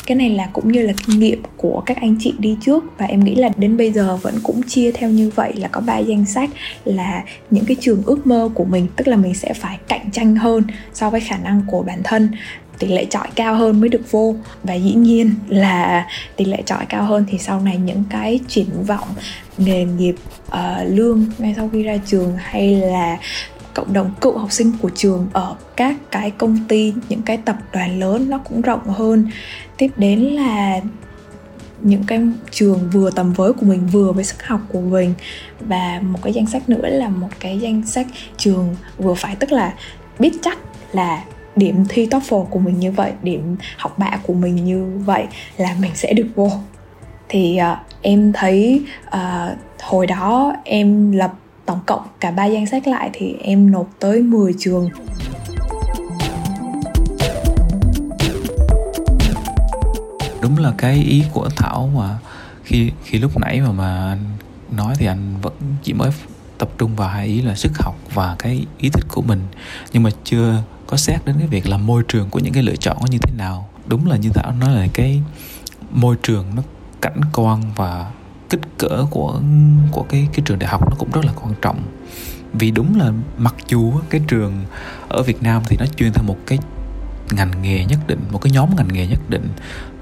Cái 0.05 0.17
này 0.17 0.29
là 0.29 0.49
cũng 0.53 0.71
như 0.71 0.81
là 0.81 0.93
kinh 1.05 1.19
nghiệm 1.19 1.41
của 1.57 1.83
các 1.85 1.97
anh 2.01 2.15
chị 2.19 2.33
đi 2.37 2.57
trước, 2.61 2.83
và 2.97 3.05
em 3.05 3.23
nghĩ 3.23 3.35
là 3.35 3.49
đến 3.57 3.77
bây 3.77 3.91
giờ 3.91 4.17
vẫn 4.21 4.35
cũng 4.43 4.61
chia 4.63 4.91
theo 4.91 5.09
như 5.09 5.31
vậy, 5.35 5.53
là 5.55 5.67
có 5.67 5.81
ba 5.81 5.97
danh 5.97 6.25
sách 6.25 6.49
là 6.85 7.23
những 7.49 7.65
cái 7.65 7.77
trường 7.79 8.03
ước 8.05 8.27
mơ 8.27 8.49
của 8.53 8.65
mình, 8.65 8.87
tức 8.95 9.07
là 9.07 9.15
mình 9.15 9.33
sẽ 9.33 9.53
phải 9.53 9.77
cạnh 9.87 10.11
tranh 10.11 10.35
hơn 10.35 10.63
so 10.93 11.09
với 11.09 11.19
khả 11.19 11.37
năng 11.37 11.61
của 11.67 11.83
bản 11.83 11.99
thân 12.03 12.31
tỷ 12.83 12.89
lệ 12.89 13.05
trọi 13.09 13.27
cao 13.35 13.55
hơn 13.55 13.81
mới 13.81 13.89
được 13.89 14.11
vô. 14.11 14.35
Và 14.63 14.73
dĩ 14.73 14.93
nhiên 14.93 15.35
là 15.47 16.07
tỷ 16.35 16.45
lệ 16.45 16.61
trọi 16.65 16.85
cao 16.85 17.03
hơn 17.03 17.25
thì 17.29 17.37
sau 17.37 17.59
này 17.61 17.77
những 17.77 18.03
cái 18.09 18.39
triển 18.47 18.83
vọng 18.87 19.07
nghề 19.57 19.85
nghiệp 19.85 20.15
uh, 20.47 20.55
lương 20.87 21.25
ngay 21.37 21.53
sau 21.57 21.69
khi 21.73 21.83
ra 21.83 21.97
trường 22.05 22.33
hay 22.37 22.75
là 22.75 23.17
cộng 23.73 23.93
đồng 23.93 24.11
cựu 24.21 24.37
học 24.37 24.51
sinh 24.51 24.71
của 24.81 24.89
trường 24.95 25.27
ở 25.33 25.55
các 25.75 25.95
cái 26.11 26.31
công 26.31 26.57
ty 26.67 26.93
những 27.09 27.21
cái 27.21 27.37
tập 27.37 27.55
đoàn 27.73 27.99
lớn 27.99 28.29
nó 28.29 28.37
cũng 28.37 28.61
rộng 28.61 28.87
hơn. 28.87 29.27
Tiếp 29.77 29.91
đến 29.97 30.19
là 30.19 30.79
những 31.81 32.03
cái 32.03 32.21
trường 32.51 32.89
vừa 32.89 33.11
tầm 33.11 33.33
với 33.33 33.53
của 33.53 33.65
mình 33.65 33.87
vừa 33.91 34.11
với 34.11 34.23
sức 34.23 34.43
học 34.43 34.61
của 34.71 34.81
mình. 34.81 35.13
Và 35.59 35.99
một 36.03 36.19
cái 36.23 36.33
danh 36.33 36.45
sách 36.45 36.69
nữa 36.69 36.87
là 36.87 37.09
một 37.09 37.29
cái 37.39 37.59
danh 37.59 37.85
sách 37.85 38.07
trường 38.37 38.75
vừa 38.97 39.13
phải 39.13 39.35
tức 39.35 39.51
là 39.51 39.73
biết 40.19 40.31
chắc 40.41 40.57
là 40.91 41.23
điểm 41.55 41.85
thi 41.89 42.07
TOEFL 42.07 42.45
của 42.45 42.59
mình 42.59 42.79
như 42.79 42.91
vậy 42.91 43.11
điểm 43.23 43.55
học 43.77 43.99
bạ 43.99 44.19
của 44.23 44.33
mình 44.33 44.55
như 44.55 45.01
vậy 45.05 45.27
là 45.57 45.75
mình 45.79 45.91
sẽ 45.95 46.13
được 46.13 46.27
vô. 46.35 46.51
Thì 47.29 47.59
uh, 47.71 47.77
em 48.01 48.33
thấy 48.33 48.81
uh, 49.07 49.57
hồi 49.81 50.07
đó 50.07 50.53
em 50.63 51.11
lập 51.11 51.33
tổng 51.65 51.79
cộng 51.85 52.01
cả 52.19 52.31
ba 52.31 52.45
danh 52.45 52.65
sách 52.65 52.87
lại 52.87 53.09
thì 53.13 53.35
em 53.43 53.71
nộp 53.71 53.89
tới 53.99 54.21
10 54.21 54.53
trường. 54.59 54.89
Đúng 60.41 60.57
là 60.57 60.73
cái 60.77 60.95
ý 60.95 61.23
của 61.33 61.49
thảo 61.55 61.89
mà 61.95 62.17
khi 62.63 62.91
khi 63.03 63.19
lúc 63.19 63.37
nãy 63.37 63.61
mà 63.61 63.71
mà 63.71 64.09
anh 64.09 64.19
nói 64.71 64.95
thì 64.97 65.05
anh 65.05 65.33
vẫn 65.41 65.53
chỉ 65.83 65.93
mới 65.93 66.11
tập 66.57 66.69
trung 66.77 66.95
vào 66.95 67.09
hai 67.09 67.27
ý 67.27 67.41
là 67.41 67.55
sức 67.55 67.71
học 67.77 67.95
và 68.13 68.35
cái 68.39 68.65
ý 68.77 68.89
thích 68.89 69.05
của 69.11 69.21
mình. 69.21 69.39
Nhưng 69.93 70.03
mà 70.03 70.09
chưa 70.23 70.63
có 70.87 70.97
xét 70.97 71.25
đến 71.25 71.35
cái 71.39 71.47
việc 71.47 71.69
là 71.69 71.77
môi 71.77 72.03
trường 72.07 72.29
của 72.29 72.39
những 72.39 72.53
cái 72.53 72.63
lựa 72.63 72.75
chọn 72.75 72.97
nó 73.01 73.07
như 73.11 73.17
thế 73.17 73.33
nào. 73.37 73.69
Đúng 73.85 74.05
là 74.05 74.17
như 74.17 74.29
thảo 74.29 74.51
nói 74.59 74.75
là 74.75 74.87
cái 74.93 75.21
môi 75.91 76.15
trường 76.23 76.45
nó 76.55 76.63
cảnh 77.01 77.21
quan 77.33 77.61
và 77.75 78.11
kích 78.49 78.61
cỡ 78.77 79.05
của 79.11 79.41
của 79.91 80.03
cái 80.09 80.27
cái 80.33 80.41
trường 80.45 80.59
đại 80.59 80.69
học 80.69 80.89
nó 80.89 80.95
cũng 80.99 81.11
rất 81.11 81.25
là 81.25 81.31
quan 81.41 81.53
trọng. 81.61 81.81
Vì 82.53 82.71
đúng 82.71 82.99
là 82.99 83.11
mặc 83.37 83.55
dù 83.67 83.93
cái 84.09 84.21
trường 84.27 84.65
ở 85.09 85.21
Việt 85.21 85.43
Nam 85.43 85.61
thì 85.65 85.77
nó 85.77 85.85
chuyên 85.85 86.13
theo 86.13 86.23
một 86.23 86.37
cái 86.47 86.59
ngành 87.31 87.61
nghề 87.61 87.85
nhất 87.85 87.99
định, 88.07 88.19
một 88.31 88.41
cái 88.41 88.51
nhóm 88.51 88.75
ngành 88.75 88.87
nghề 88.87 89.07
nhất 89.07 89.29
định, 89.29 89.47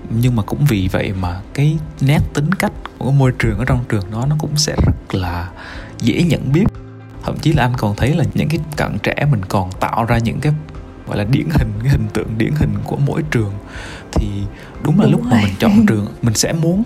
nhưng 0.10 0.36
mà 0.36 0.44
cũng 0.44 0.66
vì 0.70 0.88
vậy 0.92 1.14
mà 1.22 1.42
cái 1.54 1.78
nét 2.02 2.20
tính 2.34 2.54
cách 2.54 2.72
của 2.98 3.06
cái 3.06 3.16
môi 3.20 3.32
trường 3.40 3.58
ở 3.58 3.66
trong 3.66 3.80
trường 3.90 4.12
đó 4.12 4.26
nó 4.30 4.36
cũng 4.40 4.58
sẽ 4.58 4.76
rất 4.86 5.16
là 5.16 5.50
dễ 6.00 6.24
nhận 6.24 6.52
biết. 6.52 6.66
Thậm 7.24 7.38
chí 7.40 7.54
là 7.54 7.64
anh 7.64 7.74
còn 7.78 7.96
thấy 7.96 8.16
là 8.16 8.24
những 8.34 8.50
cái 8.50 8.60
cận 8.78 8.98
trẻ 9.04 9.26
mình 9.32 9.46
còn 9.46 9.72
tạo 9.72 10.06
ra 10.06 10.18
những 10.18 10.40
cái 10.40 10.54
gọi 11.12 11.18
là 11.18 11.24
điển 11.24 11.48
hình 11.52 11.72
cái 11.84 11.90
hình 11.92 12.08
tượng 12.14 12.38
điển 12.38 12.52
hình 12.56 12.74
của 12.86 12.98
mỗi 12.98 13.24
trường. 13.32 13.54
Thì 14.12 14.28
đúng 14.84 15.00
là 15.00 15.06
đúng 15.06 15.12
lúc 15.12 15.22
rồi. 15.22 15.32
mà 15.32 15.42
mình 15.42 15.54
chọn 15.60 15.86
trường 15.88 16.08
mình 16.22 16.34
sẽ 16.34 16.54
muốn 16.54 16.84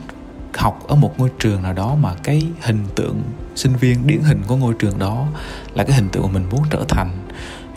học 0.57 0.83
ở 0.87 0.95
một 0.95 1.19
ngôi 1.19 1.29
trường 1.39 1.63
nào 1.63 1.73
đó 1.73 1.95
mà 1.95 2.13
cái 2.23 2.41
hình 2.61 2.85
tượng 2.95 3.21
sinh 3.55 3.75
viên 3.75 4.07
điển 4.07 4.19
hình 4.19 4.41
của 4.47 4.55
ngôi 4.55 4.73
trường 4.73 4.99
đó 4.99 5.27
là 5.73 5.83
cái 5.83 5.95
hình 5.95 6.09
tượng 6.09 6.23
mà 6.23 6.29
mình 6.33 6.49
muốn 6.49 6.63
trở 6.69 6.83
thành. 6.87 7.11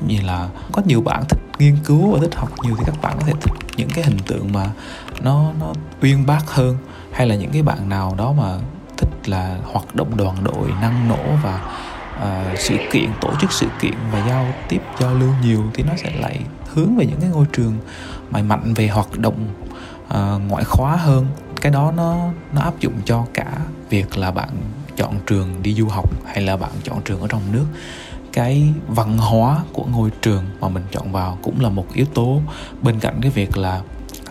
Như 0.07 0.21
là 0.21 0.49
có 0.73 0.83
nhiều 0.87 1.00
bạn 1.00 1.25
thích 1.28 1.38
nghiên 1.59 1.76
cứu 1.85 2.12
và 2.12 2.19
thích 2.21 2.35
học 2.35 2.50
nhiều 2.62 2.75
thì 2.78 2.85
các 2.87 3.02
bạn 3.02 3.17
có 3.21 3.26
thể 3.26 3.33
thích 3.40 3.52
những 3.76 3.90
cái 3.90 4.05
hình 4.05 4.19
tượng 4.19 4.52
mà 4.52 4.71
nó 5.23 5.52
nó 5.61 5.73
uyên 6.02 6.26
bác 6.26 6.50
hơn. 6.50 6.76
Hay 7.12 7.26
là 7.26 7.35
những 7.35 7.50
cái 7.50 7.62
bạn 7.62 7.88
nào 7.88 8.14
đó 8.19 8.33
mà 8.33 8.59
thích 8.97 9.28
là 9.28 9.57
hoạt 9.64 9.95
động 9.95 10.17
đoàn 10.17 10.37
đội 10.45 10.69
năng 10.81 11.09
nổ 11.09 11.37
và 11.43 11.61
uh, 12.23 12.59
sự 12.59 12.77
kiện 12.93 13.11
tổ 13.21 13.31
chức 13.41 13.53
sự 13.53 13.67
kiện 13.81 13.95
và 14.13 14.27
giao 14.29 14.47
tiếp 14.69 14.83
giao 15.01 15.15
lưu 15.15 15.31
nhiều 15.43 15.65
thì 15.75 15.83
nó 15.83 15.93
sẽ 15.97 16.11
lại 16.21 16.41
hướng 16.75 16.97
về 16.97 17.07
những 17.07 17.21
cái 17.21 17.31
ngôi 17.31 17.47
trường 17.53 17.79
mà 18.31 18.43
mạnh 18.43 18.75
về 18.75 18.89
hoạt 18.89 19.19
động 19.19 19.49
uh, 20.07 20.43
ngoại 20.49 20.65
khóa 20.65 20.97
hơn. 20.97 21.27
Cái 21.61 21.73
đó 21.73 21.93
nó 21.97 22.31
nó 22.52 22.61
áp 22.61 22.81
dụng 22.81 22.95
cho 23.04 23.25
cả 23.35 23.59
việc 23.91 24.19
là 24.19 24.31
bạn 24.31 24.49
chọn 24.97 25.15
trường 25.26 25.63
đi 25.63 25.75
du 25.75 25.89
học 25.89 26.11
hay 26.26 26.43
là 26.43 26.57
bạn 26.57 26.71
chọn 26.85 27.02
trường 27.04 27.21
ở 27.21 27.28
trong 27.28 27.43
nước. 27.52 27.67
Cái 28.33 28.73
văn 28.89 29.19
hóa 29.19 29.63
của 29.73 29.85
ngôi 29.85 30.11
trường 30.23 30.45
mà 30.61 30.69
mình 30.69 30.83
chọn 30.91 31.13
vào 31.13 31.39
cũng 31.43 31.61
là 31.61 31.69
một 31.69 31.87
yếu 31.95 32.07
tố 32.15 32.41
bên 32.83 33.00
cạnh 33.00 33.19
cái 33.23 33.31
việc 33.31 33.59
là 33.59 33.83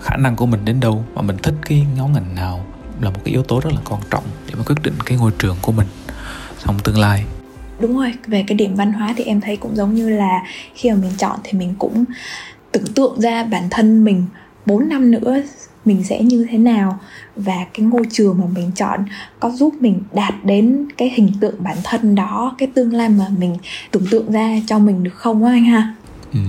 khả 0.01 0.17
năng 0.17 0.35
của 0.35 0.45
mình 0.45 0.65
đến 0.65 0.79
đâu 0.79 1.05
mà 1.15 1.21
mình 1.21 1.37
thích 1.37 1.55
cái 1.65 1.85
nhóm 1.95 2.13
ngành 2.13 2.35
nào 2.35 2.65
là 3.01 3.09
một 3.09 3.19
cái 3.23 3.33
yếu 3.33 3.43
tố 3.43 3.59
rất 3.59 3.73
là 3.73 3.79
quan 3.89 4.01
trọng 4.09 4.23
để 4.47 4.53
mà 4.57 4.63
quyết 4.63 4.75
định 4.83 4.93
cái 5.05 5.17
ngôi 5.17 5.31
trường 5.39 5.57
của 5.61 5.71
mình. 5.71 5.87
Trong 6.65 6.79
tương 6.79 6.99
lai 6.99 7.25
đúng 7.79 7.97
rồi 7.97 8.13
về 8.27 8.43
cái 8.47 8.55
điểm 8.55 8.75
văn 8.75 8.93
hóa 8.93 9.13
thì 9.17 9.23
em 9.23 9.41
thấy 9.41 9.57
cũng 9.57 9.75
giống 9.75 9.95
như 9.95 10.09
là 10.09 10.43
khi 10.73 10.89
mà 10.89 10.95
mình 10.95 11.11
chọn 11.17 11.39
thì 11.43 11.59
mình 11.59 11.73
cũng 11.79 12.05
tưởng 12.71 12.93
tượng 12.95 13.21
ra 13.21 13.43
bản 13.43 13.63
thân 13.69 14.03
mình 14.03 14.25
4 14.65 14.89
năm 14.89 15.11
nữa 15.11 15.41
mình 15.85 16.03
sẽ 16.03 16.23
như 16.23 16.47
thế 16.49 16.57
nào 16.57 16.99
và 17.35 17.65
cái 17.73 17.85
ngôi 17.85 18.03
trường 18.11 18.37
mà 18.39 18.45
mình 18.55 18.71
chọn 18.75 19.05
có 19.39 19.49
giúp 19.49 19.73
mình 19.79 19.99
đạt 20.13 20.33
đến 20.43 20.85
cái 20.97 21.13
hình 21.15 21.31
tượng 21.41 21.55
bản 21.63 21.77
thân 21.83 22.15
đó 22.15 22.55
cái 22.57 22.67
tương 22.73 22.93
lai 22.93 23.09
mà 23.09 23.25
mình 23.37 23.57
tưởng 23.91 24.05
tượng 24.11 24.31
ra 24.31 24.59
cho 24.67 24.79
mình 24.79 25.03
được 25.03 25.15
không 25.15 25.45
á 25.45 25.51
anh 25.51 25.65
ha 25.65 25.93
ừ. 26.33 26.39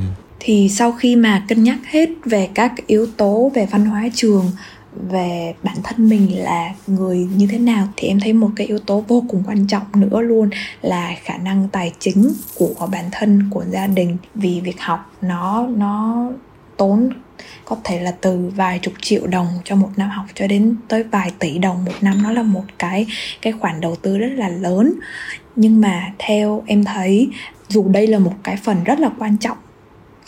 thì 0.41 0.69
sau 0.69 0.93
khi 0.93 1.17
mà 1.17 1.45
cân 1.49 1.65
nhắc 1.65 1.79
hết 1.91 2.09
về 2.25 2.49
các 2.55 2.73
yếu 2.87 3.07
tố 3.17 3.53
về 3.55 3.67
văn 3.71 3.87
hóa 3.87 4.09
trường 4.15 4.51
về 4.93 5.55
bản 5.63 5.77
thân 5.85 6.09
mình 6.09 6.39
là 6.39 6.75
người 6.87 7.29
như 7.37 7.47
thế 7.51 7.59
nào 7.59 7.89
thì 7.97 8.09
em 8.09 8.21
thấy 8.21 8.33
một 8.33 8.51
cái 8.57 8.67
yếu 8.67 8.79
tố 8.79 9.05
vô 9.09 9.25
cùng 9.29 9.43
quan 9.47 9.67
trọng 9.67 9.83
nữa 9.95 10.21
luôn 10.21 10.51
là 10.83 11.15
khả 11.23 11.37
năng 11.37 11.69
tài 11.69 11.93
chính 11.99 12.33
của 12.55 12.89
bản 12.93 13.05
thân, 13.13 13.51
của 13.51 13.65
gia 13.71 13.87
đình. 13.87 14.17
Vì 14.35 14.61
việc 14.61 14.81
học 14.81 15.13
nó 15.23 15.67
nó 15.67 16.29
tốn 16.77 17.11
có 17.65 17.77
thể 17.85 18.01
là 18.01 18.11
từ 18.21 18.53
vài 18.57 18.79
chục 18.79 18.95
triệu 19.01 19.27
đồng 19.27 19.47
cho 19.65 19.77
một 19.77 19.91
năm 19.97 20.11
học 20.11 20.27
cho 20.35 20.47
đến 20.47 20.77
tới 20.89 21.03
vài 21.03 21.33
tỷ 21.39 21.59
đồng 21.59 21.85
một 21.85 21.93
năm. 22.01 22.23
Nó 22.23 22.33
là 22.33 22.43
một 22.43 22.65
cái 22.79 23.07
cái 23.43 23.53
khoản 23.53 23.81
đầu 23.81 23.97
tư 23.97 24.19
rất 24.19 24.31
là 24.37 24.49
lớn. 24.49 24.95
Nhưng 25.57 25.81
mà 25.81 26.13
theo 26.19 26.63
em 26.67 26.85
thấy, 26.85 27.29
dù 27.69 27.89
đây 27.89 28.07
là 28.07 28.19
một 28.19 28.35
cái 28.43 28.57
phần 28.57 28.85
rất 28.85 29.01
là 29.01 29.11
quan 29.19 29.39
trọng 29.39 29.59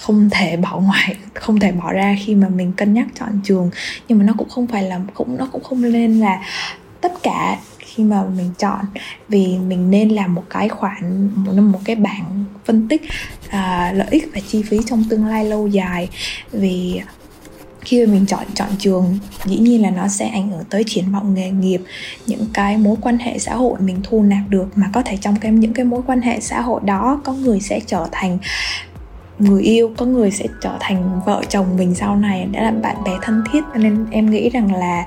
không 0.00 0.30
thể 0.30 0.56
bỏ 0.56 0.80
ngoài 0.80 1.16
không 1.34 1.60
thể 1.60 1.72
bỏ 1.72 1.92
ra 1.92 2.16
khi 2.24 2.34
mà 2.34 2.48
mình 2.48 2.72
cân 2.72 2.94
nhắc 2.94 3.06
chọn 3.20 3.40
trường. 3.44 3.70
Nhưng 4.08 4.18
mà 4.18 4.24
nó 4.24 4.34
cũng 4.38 4.48
không 4.48 4.66
phải 4.66 4.82
là 4.82 5.00
cũng 5.14 5.36
nó 5.36 5.48
cũng 5.52 5.62
không 5.62 5.92
nên 5.92 6.20
là 6.20 6.42
tất 7.00 7.12
cả 7.22 7.56
khi 7.78 8.04
mà 8.04 8.22
mình 8.36 8.50
chọn. 8.58 8.84
Vì 9.28 9.58
mình 9.58 9.90
nên 9.90 10.08
làm 10.08 10.34
một 10.34 10.44
cái 10.50 10.68
khoản 10.68 11.30
một, 11.34 11.52
một 11.52 11.80
cái 11.84 11.96
bảng 11.96 12.44
phân 12.64 12.88
tích 12.88 13.02
à, 13.48 13.92
lợi 13.94 14.08
ích 14.10 14.30
và 14.34 14.40
chi 14.48 14.62
phí 14.62 14.78
trong 14.86 15.04
tương 15.10 15.26
lai 15.26 15.44
lâu 15.44 15.66
dài. 15.66 16.08
Vì 16.52 17.00
khi 17.80 18.06
mà 18.06 18.12
mình 18.12 18.26
chọn 18.26 18.44
chọn 18.54 18.68
trường 18.78 19.18
dĩ 19.44 19.58
nhiên 19.58 19.82
là 19.82 19.90
nó 19.90 20.08
sẽ 20.08 20.28
ảnh 20.28 20.50
hưởng 20.50 20.64
tới 20.70 20.84
triển 20.86 21.12
vọng 21.12 21.34
nghề 21.34 21.50
nghiệp 21.50 21.80
những 22.26 22.46
cái 22.52 22.76
mối 22.76 22.96
quan 23.00 23.18
hệ 23.18 23.38
xã 23.38 23.54
hội 23.54 23.80
mình 23.80 24.00
thu 24.02 24.22
nạp 24.22 24.48
được. 24.48 24.66
Mà 24.74 24.90
có 24.92 25.02
thể 25.02 25.16
trong 25.16 25.36
cái 25.36 25.52
những 25.52 25.72
cái 25.72 25.84
mối 25.84 26.00
quan 26.06 26.20
hệ 26.20 26.40
xã 26.40 26.60
hội 26.60 26.80
đó 26.84 27.20
có 27.24 27.32
người 27.32 27.60
sẽ 27.60 27.80
trở 27.86 28.06
thành 28.12 28.38
người 29.40 29.62
yêu, 29.62 29.90
có 29.96 30.06
người 30.06 30.30
sẽ 30.30 30.46
trở 30.60 30.76
thành 30.80 31.20
vợ 31.26 31.42
chồng 31.48 31.76
mình 31.76 31.94
sau 31.94 32.16
này, 32.16 32.46
đã 32.52 32.62
là 32.62 32.70
bạn 32.70 33.04
bè 33.04 33.12
thân 33.22 33.42
thiết 33.52 33.60
nên 33.76 34.06
em 34.10 34.30
nghĩ 34.30 34.50
rằng 34.50 34.74
là 34.74 35.06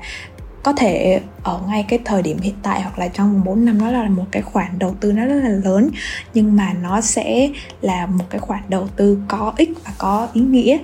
có 0.64 0.74
thể 0.74 1.22
ở 1.44 1.62
ngay 1.68 1.86
cái 1.88 2.00
thời 2.06 2.22
điểm 2.22 2.38
hiện 2.40 2.56
tại 2.64 2.82
hoặc 2.82 3.00
là 3.00 3.08
trong 3.08 3.44
4 3.44 3.66
năm 3.66 3.80
đó 3.80 3.92
là 3.92 4.10
một 4.10 4.26
cái 4.32 4.42
khoản 4.42 4.80
đầu 4.80 4.96
tư 5.00 5.12
nó 5.12 5.26
rất 5.26 5.42
là 5.44 5.50
lớn, 5.50 5.90
nhưng 6.34 6.56
mà 6.56 6.74
nó 6.82 7.02
sẽ 7.02 7.50
là 7.82 8.06
một 8.06 8.26
cái 8.30 8.40
khoản 8.40 8.62
đầu 8.68 8.88
tư 8.96 9.18
có 9.28 9.54
ích 9.58 9.70
và 9.86 9.92
có 9.98 10.28
ý 10.34 10.42
nghĩa 10.42 10.78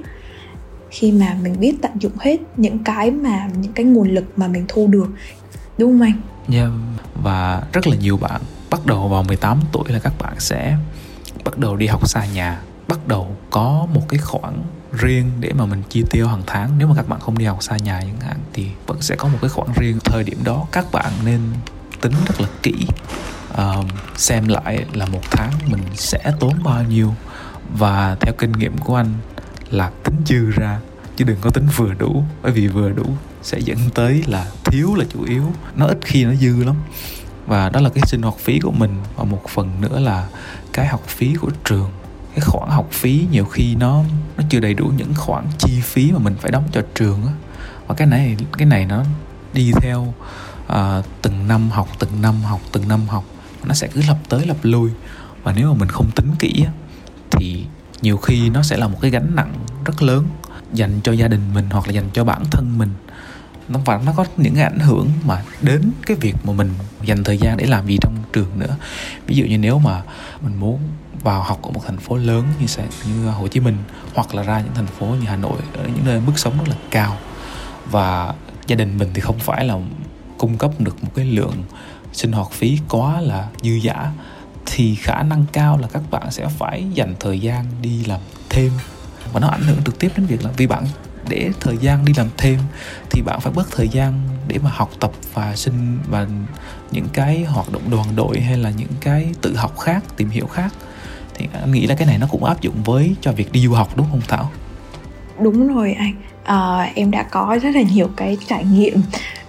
khi 0.90 1.12
mà 1.12 1.36
mình 1.44 1.56
biết 1.60 1.76
tận 1.82 1.92
dụng 2.00 2.18
hết 2.20 2.38
những 2.58 2.80
cái 2.84 3.12
mà, 3.12 3.50
những 3.62 3.74
cái 3.74 3.86
nguồn 3.86 4.10
lực 4.10 4.26
mà 4.36 4.48
mình 4.48 4.66
thu 4.68 4.88
được, 4.88 5.08
đúng 5.78 5.92
không 5.92 6.02
anh? 6.02 6.22
Yeah. 6.54 6.72
và 7.24 7.64
rất 7.74 7.88
là 7.88 7.96
nhiều 7.96 8.18
bạn 8.18 8.42
bắt 8.70 8.86
đầu 8.86 9.08
vào 9.08 9.24
18 9.24 9.60
tuổi 9.72 9.84
là 9.88 10.00
các 10.00 10.14
bạn 10.20 10.34
sẽ 10.40 10.78
bắt 11.44 11.58
đầu 11.58 11.76
đi 11.76 11.88
học 11.88 12.10
xa 12.10 12.26
nhà 12.34 12.60
bắt 12.90 13.08
đầu 13.08 13.36
có 13.50 13.88
một 13.94 14.02
cái 14.10 14.20
khoản 14.20 14.64
riêng 14.92 15.32
để 15.40 15.54
mà 15.54 15.66
mình 15.66 15.84
chi 15.90 16.04
tiêu 16.10 16.28
hàng 16.28 16.44
tháng. 16.48 16.78
Nếu 16.78 16.88
mà 16.88 16.96
các 16.96 17.10
bạn 17.10 17.20
không 17.20 17.38
đi 17.38 17.46
học 17.46 17.64
xa 17.64 17.78
nhà 17.78 18.02
chẳng 18.02 18.20
hạn 18.20 18.38
thì 18.54 18.68
vẫn 18.88 19.02
sẽ 19.02 19.16
có 19.16 19.28
một 19.28 19.38
cái 19.42 19.50
khoản 19.50 19.70
riêng. 19.76 20.00
Thời 20.04 20.24
điểm 20.24 20.44
đó 20.44 20.68
các 20.72 20.92
bạn 20.92 21.12
nên 21.26 21.40
tính 22.02 22.14
rất 22.28 22.42
là 22.42 22.48
kỹ. 22.64 22.74
Uh, 23.54 23.86
xem 24.16 24.48
lại 24.48 24.86
là 24.94 25.06
một 25.06 25.22
tháng 25.32 25.52
mình 25.68 25.82
sẽ 25.96 26.32
tốn 26.40 26.54
bao 26.64 26.84
nhiêu. 26.84 27.14
Và 27.78 28.18
theo 28.22 28.34
kinh 28.38 28.52
nghiệm 28.52 28.78
của 28.78 28.96
anh 28.96 29.14
là 29.70 29.92
tính 30.04 30.16
dư 30.26 30.52
ra 30.52 30.80
chứ 31.16 31.26
đừng 31.26 31.38
có 31.42 31.50
tính 31.50 31.68
vừa 31.76 31.94
đủ. 31.94 32.24
Bởi 32.44 32.52
vì 32.52 32.68
vừa 32.68 32.90
đủ 32.90 33.06
sẽ 33.42 33.60
dẫn 33.60 33.78
tới 33.94 34.24
là 34.28 34.46
thiếu 34.66 34.96
là 34.96 35.06
chủ 35.14 35.24
yếu. 35.24 35.44
Nó 35.76 35.86
ít 35.86 35.98
khi 36.02 36.26
nó 36.26 36.34
dư 36.36 36.64
lắm. 36.64 36.76
Và 37.48 37.70
đó 37.70 37.80
là 37.80 37.90
cái 37.90 38.04
sinh 38.08 38.22
hoạt 38.22 38.38
phí 38.38 38.60
của 38.60 38.72
mình. 38.72 38.98
Và 39.16 39.24
một 39.24 39.42
phần 39.50 39.82
nữa 39.82 40.00
là 40.00 40.28
cái 40.74 40.88
học 40.88 41.04
phí 41.08 41.36
của 41.36 41.52
trường 41.66 41.92
cái 42.36 42.40
khoản 42.42 42.70
học 42.70 42.88
phí 42.92 43.28
nhiều 43.32 43.46
khi 43.46 43.76
nó 43.76 44.04
nó 44.38 44.44
chưa 44.50 44.60
đầy 44.60 44.74
đủ 44.74 44.92
những 44.98 45.14
khoản 45.16 45.46
chi 45.58 45.82
phí 45.82 46.12
mà 46.12 46.20
mình 46.20 46.36
phải 46.42 46.52
đóng 46.52 46.64
cho 46.72 46.82
trường 46.96 47.26
á. 47.26 47.34
Và 47.88 47.96
cái 47.96 48.08
này 48.08 48.38
cái 48.58 48.66
này 48.66 48.86
nó 48.86 49.04
đi 49.54 49.72
theo 49.82 50.14
uh, 50.74 51.06
từng 51.22 51.48
năm 51.48 51.70
học 51.70 51.88
từng 52.00 52.22
năm 52.22 52.42
học 52.42 52.62
từng 52.72 52.88
năm 52.88 53.08
học. 53.08 53.24
Nó 53.64 53.74
sẽ 53.74 53.88
cứ 53.88 54.02
lặp 54.08 54.18
tới 54.30 54.46
lặp 54.46 54.58
lui. 54.64 54.90
Và 55.44 55.54
nếu 55.56 55.74
mà 55.74 55.80
mình 55.80 55.90
không 55.90 56.12
tính 56.12 56.32
kỹ 56.40 56.66
thì 57.32 57.66
nhiều 58.02 58.18
khi 58.18 58.50
nó 58.50 58.64
sẽ 58.64 58.78
là 58.78 58.88
một 58.88 58.98
cái 59.02 59.12
gánh 59.12 59.36
nặng 59.36 59.54
rất 59.86 60.02
lớn 60.02 60.28
dành 60.74 61.00
cho 61.04 61.12
gia 61.12 61.28
đình 61.28 61.54
mình 61.54 61.70
hoặc 61.72 61.88
là 61.88 61.94
dành 61.94 62.10
cho 62.14 62.24
bản 62.24 62.44
thân 62.52 62.78
mình. 62.78 62.94
Nó 63.70 63.80
và 63.86 64.02
nó 64.06 64.14
có 64.18 64.26
những 64.38 64.56
cái 64.56 64.64
ảnh 64.64 64.80
hưởng 64.80 65.12
mà 65.26 65.44
đến 65.62 65.92
cái 66.06 66.18
việc 66.22 66.36
mà 66.44 66.54
mình 66.54 66.74
dành 67.04 67.24
thời 67.24 67.38
gian 67.38 67.58
để 67.58 67.66
làm 67.66 67.88
gì 67.88 67.98
trong 68.02 68.14
trường 68.34 68.60
nữa. 68.60 68.76
Ví 69.28 69.36
dụ 69.36 69.46
như 69.46 69.58
nếu 69.58 69.80
mà 69.80 70.02
mình 70.42 70.56
muốn 70.60 70.80
vào 71.24 71.44
học 71.44 71.62
ở 71.62 71.72
một 71.72 71.82
thành 71.86 71.98
phố 71.98 72.18
lớn 72.18 72.44
như 72.60 72.68
sẽ 72.68 72.88
như 73.06 73.30
Hồ 73.30 73.48
Chí 73.48 73.60
Minh, 73.60 73.78
hoặc 74.14 74.36
là 74.36 74.44
ra 74.44 74.60
những 74.60 74.74
thành 74.76 74.88
phố 74.88 75.06
như 75.06 75.26
Hà 75.28 75.36
Nội, 75.36 75.60
ở 75.74 75.84
những 75.84 76.06
nơi 76.06 76.22
mức 76.22 76.34
sống 76.40 76.58
rất 76.58 76.68
là 76.68 76.76
cao. 76.92 77.18
Và 77.92 78.34
gia 78.68 78.76
đình 78.76 78.98
mình 78.98 79.10
thì 79.14 79.22
không 79.22 79.40
phải 79.40 79.66
là 79.66 79.76
cung 80.38 80.58
cấp 80.58 80.72
được 80.80 81.04
một 81.04 81.10
cái 81.16 81.26
lượng 81.26 81.64
sinh 82.14 82.32
hoạt 82.32 82.52
phí 82.52 82.80
quá 82.90 83.22
là 83.22 83.48
dư 83.62 83.80
dả, 83.80 84.12
thì 84.66 84.96
khả 84.96 85.24
năng 85.24 85.46
cao 85.54 85.78
là 85.78 85.88
các 85.88 86.02
bạn 86.12 86.32
sẽ 86.32 86.48
phải 86.48 86.86
dành 86.94 87.16
thời 87.20 87.40
gian 87.40 87.66
đi 87.82 88.06
làm 88.06 88.20
thêm. 88.50 88.72
Và 89.34 89.40
nó 89.40 89.48
ảnh 89.48 89.64
hưởng 89.64 89.84
trực 89.86 90.00
tiếp 90.00 90.12
đến 90.18 90.26
việc 90.26 90.44
là 90.44 90.52
vì 90.58 90.68
bạn 90.68 90.86
để 91.30 91.50
thời 91.60 91.78
gian 91.78 92.06
đi 92.06 92.14
làm 92.18 92.28
thêm, 92.38 92.60
thì 93.10 93.22
bạn 93.22 93.40
phải 93.42 93.54
bớt 93.54 93.72
thời 93.72 93.90
gian 93.90 94.22
để 94.48 94.58
mà 94.64 94.72
học 94.74 94.90
tập 95.00 95.12
và 95.34 95.56
sinh 95.56 96.00
và 96.10 96.28
những 96.92 97.08
cái 97.14 97.44
hoạt 97.44 97.72
động 97.72 97.82
đoàn 97.92 98.16
đội 98.16 98.40
hay 98.40 98.58
là 98.58 98.70
những 98.70 98.92
cái 99.02 99.34
tự 99.42 99.56
học 99.56 99.80
khác, 99.80 100.04
tìm 100.18 100.30
hiểu 100.30 100.48
khác 100.48 100.74
thì 101.40 101.48
anh 101.54 101.72
nghĩ 101.72 101.88
là 101.88 101.96
cái 101.96 102.08
này 102.08 102.18
nó 102.18 102.28
cũng 102.32 102.44
áp 102.44 102.62
dụng 102.62 102.76
với 102.86 103.16
cho 103.22 103.32
việc 103.32 103.52
đi 103.52 103.62
du 103.62 103.72
học 103.72 103.98
đúng 103.98 104.06
không 104.12 104.22
thảo? 104.28 104.52
Đúng 105.40 105.76
rồi 105.76 105.94
anh. 105.94 106.14
À, 106.44 106.92
em 106.96 107.12
đã 107.12 107.24
có 107.24 107.60
rất 107.62 107.76
là 107.76 107.82
nhiều 107.82 108.10
cái 108.16 108.38
trải 108.48 108.64
nghiệm 108.64 109.02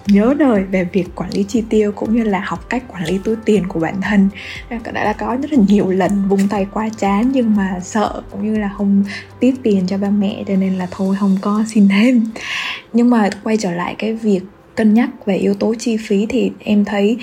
nhớ 0.06 0.34
đời 0.38 0.64
về 0.64 0.84
việc 0.84 1.14
quản 1.14 1.30
lý 1.30 1.44
chi 1.48 1.62
tiêu 1.70 1.92
cũng 1.92 2.16
như 2.16 2.24
là 2.24 2.42
học 2.46 2.68
cách 2.68 2.82
quản 2.88 3.04
lý 3.04 3.18
túi 3.24 3.36
tiền 3.44 3.68
của 3.68 3.80
bản 3.80 4.00
thân. 4.00 4.28
Đã, 4.70 4.92
đã 4.92 5.12
có 5.12 5.36
rất 5.42 5.52
là 5.52 5.58
nhiều 5.68 5.90
lần 5.90 6.28
vung 6.28 6.48
tay 6.48 6.66
qua 6.72 6.88
chán 6.98 7.30
nhưng 7.32 7.56
mà 7.56 7.80
sợ 7.82 8.22
cũng 8.30 8.52
như 8.52 8.58
là 8.58 8.70
không 8.76 9.04
tiếp 9.40 9.54
tiền 9.62 9.86
cho 9.86 9.98
ba 9.98 10.10
mẹ 10.10 10.44
cho 10.48 10.56
nên 10.56 10.78
là 10.78 10.88
thôi 10.90 11.16
không 11.20 11.36
có 11.40 11.64
xin 11.68 11.88
thêm. 11.88 12.26
Nhưng 12.92 13.10
mà 13.10 13.30
quay 13.42 13.56
trở 13.56 13.70
lại 13.70 13.94
cái 13.98 14.14
việc 14.14 14.40
cân 14.74 14.94
nhắc 14.94 15.10
về 15.26 15.36
yếu 15.36 15.54
tố 15.54 15.74
chi 15.78 15.96
phí 15.96 16.26
thì 16.26 16.50
em 16.58 16.84
thấy 16.84 17.16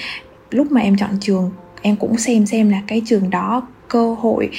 lúc 0.51 0.71
mà 0.71 0.81
em 0.81 0.97
chọn 0.97 1.09
trường 1.21 1.51
em 1.81 1.95
cũng 1.95 2.17
xem 2.17 2.45
xem 2.45 2.69
là 2.69 2.81
cái 2.87 3.01
trường 3.05 3.29
đó 3.29 3.67
cơ 3.87 4.13
hội 4.13 4.49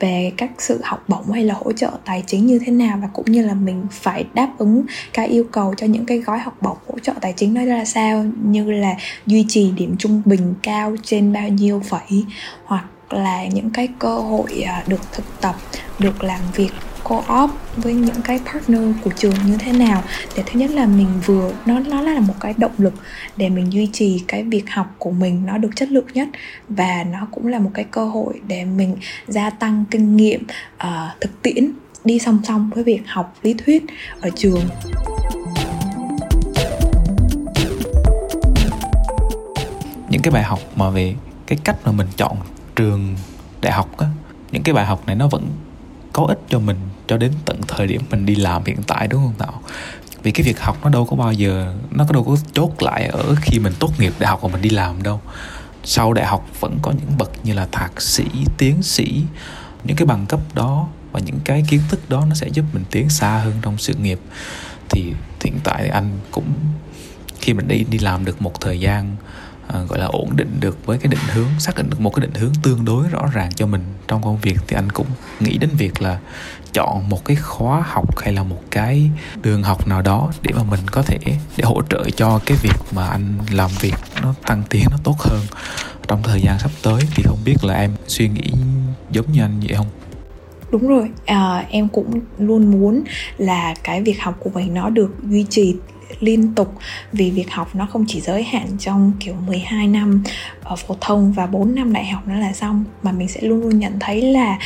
về 0.00 0.32
các 0.36 0.50
sự 0.58 0.80
học 0.84 1.04
bổng 1.08 1.30
hay 1.30 1.44
là 1.44 1.54
hỗ 1.54 1.72
trợ 1.72 1.90
tài 2.04 2.22
chính 2.26 2.46
như 2.46 2.58
thế 2.66 2.72
nào 2.72 2.98
và 3.02 3.08
cũng 3.12 3.26
như 3.26 3.46
là 3.46 3.54
mình 3.54 3.86
phải 3.90 4.24
đáp 4.34 4.48
ứng 4.58 4.82
cái 5.12 5.26
yêu 5.28 5.44
cầu 5.52 5.74
cho 5.76 5.86
những 5.86 6.06
cái 6.06 6.18
gói 6.18 6.38
học 6.38 6.56
bổng 6.60 6.76
hỗ 6.88 6.98
trợ 6.98 7.12
tài 7.20 7.32
chính 7.36 7.54
đó 7.54 7.64
ra 7.64 7.84
sao, 7.84 8.24
như 8.44 8.70
là 8.70 8.94
duy 9.26 9.44
trì 9.48 9.70
điểm 9.70 9.96
trung 9.98 10.22
bình 10.24 10.54
cao 10.62 10.96
trên 11.02 11.32
bao 11.32 11.48
nhiêu 11.48 11.82
phẩy 11.88 12.24
hoặc 12.64 12.84
là 13.10 13.46
những 13.46 13.70
cái 13.70 13.88
cơ 13.98 14.18
hội 14.18 14.62
à, 14.66 14.84
được 14.86 15.12
thực 15.12 15.40
tập, 15.40 15.54
được 15.98 16.24
làm 16.24 16.40
việc 16.54 16.70
co-op 17.08 17.50
với 17.76 17.94
những 17.94 18.22
cái 18.24 18.40
partner 18.52 18.82
của 19.04 19.10
trường 19.16 19.34
như 19.46 19.56
thế 19.58 19.72
nào? 19.72 20.02
Để 20.36 20.42
thứ 20.46 20.60
nhất 20.60 20.70
là 20.70 20.86
mình 20.86 21.08
vừa 21.26 21.52
nó 21.66 21.80
nó 21.80 22.00
là 22.00 22.20
một 22.20 22.34
cái 22.40 22.54
động 22.56 22.72
lực 22.78 22.94
để 23.36 23.48
mình 23.48 23.72
duy 23.72 23.88
trì 23.92 24.24
cái 24.28 24.42
việc 24.42 24.70
học 24.70 24.94
của 24.98 25.10
mình 25.10 25.46
nó 25.46 25.58
được 25.58 25.70
chất 25.76 25.90
lượng 25.90 26.06
nhất 26.14 26.28
và 26.68 27.04
nó 27.12 27.26
cũng 27.30 27.46
là 27.46 27.58
một 27.58 27.70
cái 27.74 27.84
cơ 27.84 28.04
hội 28.04 28.40
để 28.46 28.64
mình 28.64 28.96
gia 29.26 29.50
tăng 29.50 29.84
kinh 29.90 30.16
nghiệm 30.16 30.42
uh, 30.76 31.20
thực 31.20 31.42
tiễn 31.42 31.70
đi 32.04 32.18
song 32.18 32.38
song 32.44 32.70
với 32.74 32.84
việc 32.84 33.02
học 33.06 33.34
lý 33.42 33.54
thuyết 33.54 33.84
ở 34.20 34.30
trường. 34.36 34.60
Những 40.10 40.22
cái 40.22 40.30
bài 40.30 40.42
học 40.42 40.60
mà 40.76 40.90
về 40.90 41.14
cái 41.46 41.58
cách 41.64 41.76
mà 41.84 41.92
mình 41.92 42.06
chọn 42.16 42.36
trường 42.76 43.14
đại 43.62 43.72
học 43.72 43.98
á 43.98 44.06
những 44.52 44.62
cái 44.62 44.74
bài 44.74 44.86
học 44.86 45.06
này 45.06 45.16
nó 45.16 45.28
vẫn 45.28 45.46
có 46.12 46.24
ích 46.24 46.38
cho 46.48 46.58
mình 46.58 46.76
cho 47.06 47.16
đến 47.16 47.32
tận 47.44 47.60
thời 47.68 47.86
điểm 47.86 48.02
mình 48.10 48.26
đi 48.26 48.34
làm 48.34 48.64
hiện 48.64 48.82
tại, 48.86 49.08
đúng 49.08 49.22
không 49.22 49.34
tạo 49.38 49.62
vì 50.22 50.32
cái 50.32 50.46
việc 50.46 50.60
học 50.60 50.78
nó 50.84 50.90
đâu 50.90 51.04
có 51.04 51.16
bao 51.16 51.32
giờ, 51.32 51.74
nó 51.90 52.04
có 52.04 52.12
đâu 52.12 52.24
có 52.24 52.36
chốt 52.52 52.82
lại 52.82 53.06
ở 53.06 53.34
khi 53.40 53.58
mình 53.58 53.72
tốt 53.78 53.90
nghiệp 53.98 54.12
đại 54.18 54.30
học 54.30 54.42
và 54.42 54.48
mình 54.48 54.62
đi 54.62 54.70
làm 54.70 55.02
đâu. 55.02 55.20
Sau 55.84 56.12
đại 56.12 56.26
học 56.26 56.48
vẫn 56.60 56.78
có 56.82 56.90
những 56.90 57.18
bậc 57.18 57.30
như 57.44 57.52
là 57.52 57.68
thạc 57.72 58.02
sĩ, 58.02 58.24
tiến 58.58 58.82
sĩ, 58.82 59.22
những 59.84 59.96
cái 59.96 60.06
bằng 60.06 60.26
cấp 60.26 60.40
đó 60.54 60.88
và 61.12 61.20
những 61.20 61.40
cái 61.44 61.64
kiến 61.68 61.80
thức 61.88 62.10
đó 62.10 62.24
nó 62.28 62.34
sẽ 62.34 62.48
giúp 62.48 62.64
mình 62.72 62.84
tiến 62.90 63.08
xa 63.08 63.38
hơn 63.38 63.54
trong 63.62 63.78
sự 63.78 63.94
nghiệp. 63.94 64.20
Thì 64.90 65.12
hiện 65.44 65.58
tại 65.64 65.82
thì 65.82 65.88
anh 65.88 66.10
cũng, 66.30 66.52
khi 67.40 67.54
mình 67.54 67.68
đi 67.68 67.84
đi 67.90 67.98
làm 67.98 68.24
được 68.24 68.42
một 68.42 68.60
thời 68.60 68.80
gian 68.80 69.16
à, 69.68 69.80
gọi 69.88 69.98
là 69.98 70.06
ổn 70.06 70.36
định 70.36 70.56
được 70.60 70.86
với 70.86 70.98
cái 70.98 71.08
định 71.08 71.20
hướng 71.32 71.48
xác 71.58 71.76
định 71.76 71.90
được 71.90 72.00
một 72.00 72.14
cái 72.14 72.26
định 72.26 72.34
hướng 72.34 72.52
tương 72.62 72.84
đối 72.84 73.08
rõ 73.08 73.26
ràng 73.32 73.52
cho 73.52 73.66
mình 73.66 73.82
trong 74.08 74.22
công 74.22 74.38
việc 74.42 74.56
thì 74.66 74.76
anh 74.76 74.90
cũng 74.92 75.06
nghĩ 75.40 75.58
đến 75.58 75.70
việc 75.78 76.02
là 76.02 76.18
chọn 76.72 77.08
một 77.08 77.24
cái 77.24 77.36
khóa 77.36 77.82
học 77.86 78.18
hay 78.18 78.32
là 78.32 78.42
một 78.42 78.62
cái 78.70 79.10
đường 79.42 79.62
học 79.62 79.88
nào 79.88 80.02
đó 80.02 80.30
để 80.42 80.52
mà 80.56 80.62
mình 80.62 80.80
có 80.90 81.02
thể 81.02 81.18
để 81.56 81.64
hỗ 81.64 81.82
trợ 81.90 82.04
cho 82.16 82.40
cái 82.46 82.58
việc 82.62 82.76
mà 82.92 83.08
anh 83.08 83.38
làm 83.50 83.70
việc 83.80 83.94
nó 84.22 84.34
tăng 84.46 84.62
tiến 84.70 84.82
nó 84.90 84.96
tốt 85.04 85.16
hơn 85.18 85.40
trong 86.08 86.22
thời 86.22 86.40
gian 86.40 86.58
sắp 86.58 86.70
tới. 86.82 87.00
Thì 87.14 87.22
không 87.26 87.38
biết 87.44 87.64
là 87.64 87.74
em 87.74 87.90
suy 88.06 88.28
nghĩ 88.28 88.52
giống 89.10 89.32
như 89.32 89.42
anh 89.42 89.60
vậy 89.60 89.76
không? 89.76 89.86
Đúng 90.70 90.88
rồi. 90.88 91.10
À, 91.24 91.64
em 91.70 91.88
cũng 91.88 92.20
luôn 92.38 92.70
muốn 92.70 93.04
là 93.38 93.74
cái 93.82 94.02
việc 94.02 94.22
học 94.22 94.36
của 94.40 94.50
mình 94.54 94.74
nó 94.74 94.90
được 94.90 95.14
duy 95.30 95.46
trì 95.50 95.76
liên 96.20 96.54
tục 96.54 96.74
vì 97.12 97.30
việc 97.30 97.50
học 97.50 97.74
nó 97.74 97.86
không 97.92 98.04
chỉ 98.08 98.20
giới 98.20 98.42
hạn 98.42 98.66
trong 98.78 99.12
kiểu 99.20 99.34
12 99.46 99.86
năm 99.86 100.22
ở 100.62 100.76
phổ 100.76 100.96
thông 101.00 101.32
và 101.32 101.46
4 101.46 101.74
năm 101.74 101.92
đại 101.92 102.06
học 102.06 102.28
nữa 102.28 102.34
là 102.40 102.52
xong, 102.52 102.84
mà 103.02 103.12
mình 103.12 103.28
sẽ 103.28 103.40
luôn 103.40 103.60
luôn 103.60 103.78
nhận 103.78 103.92
thấy 104.00 104.22
là 104.22 104.58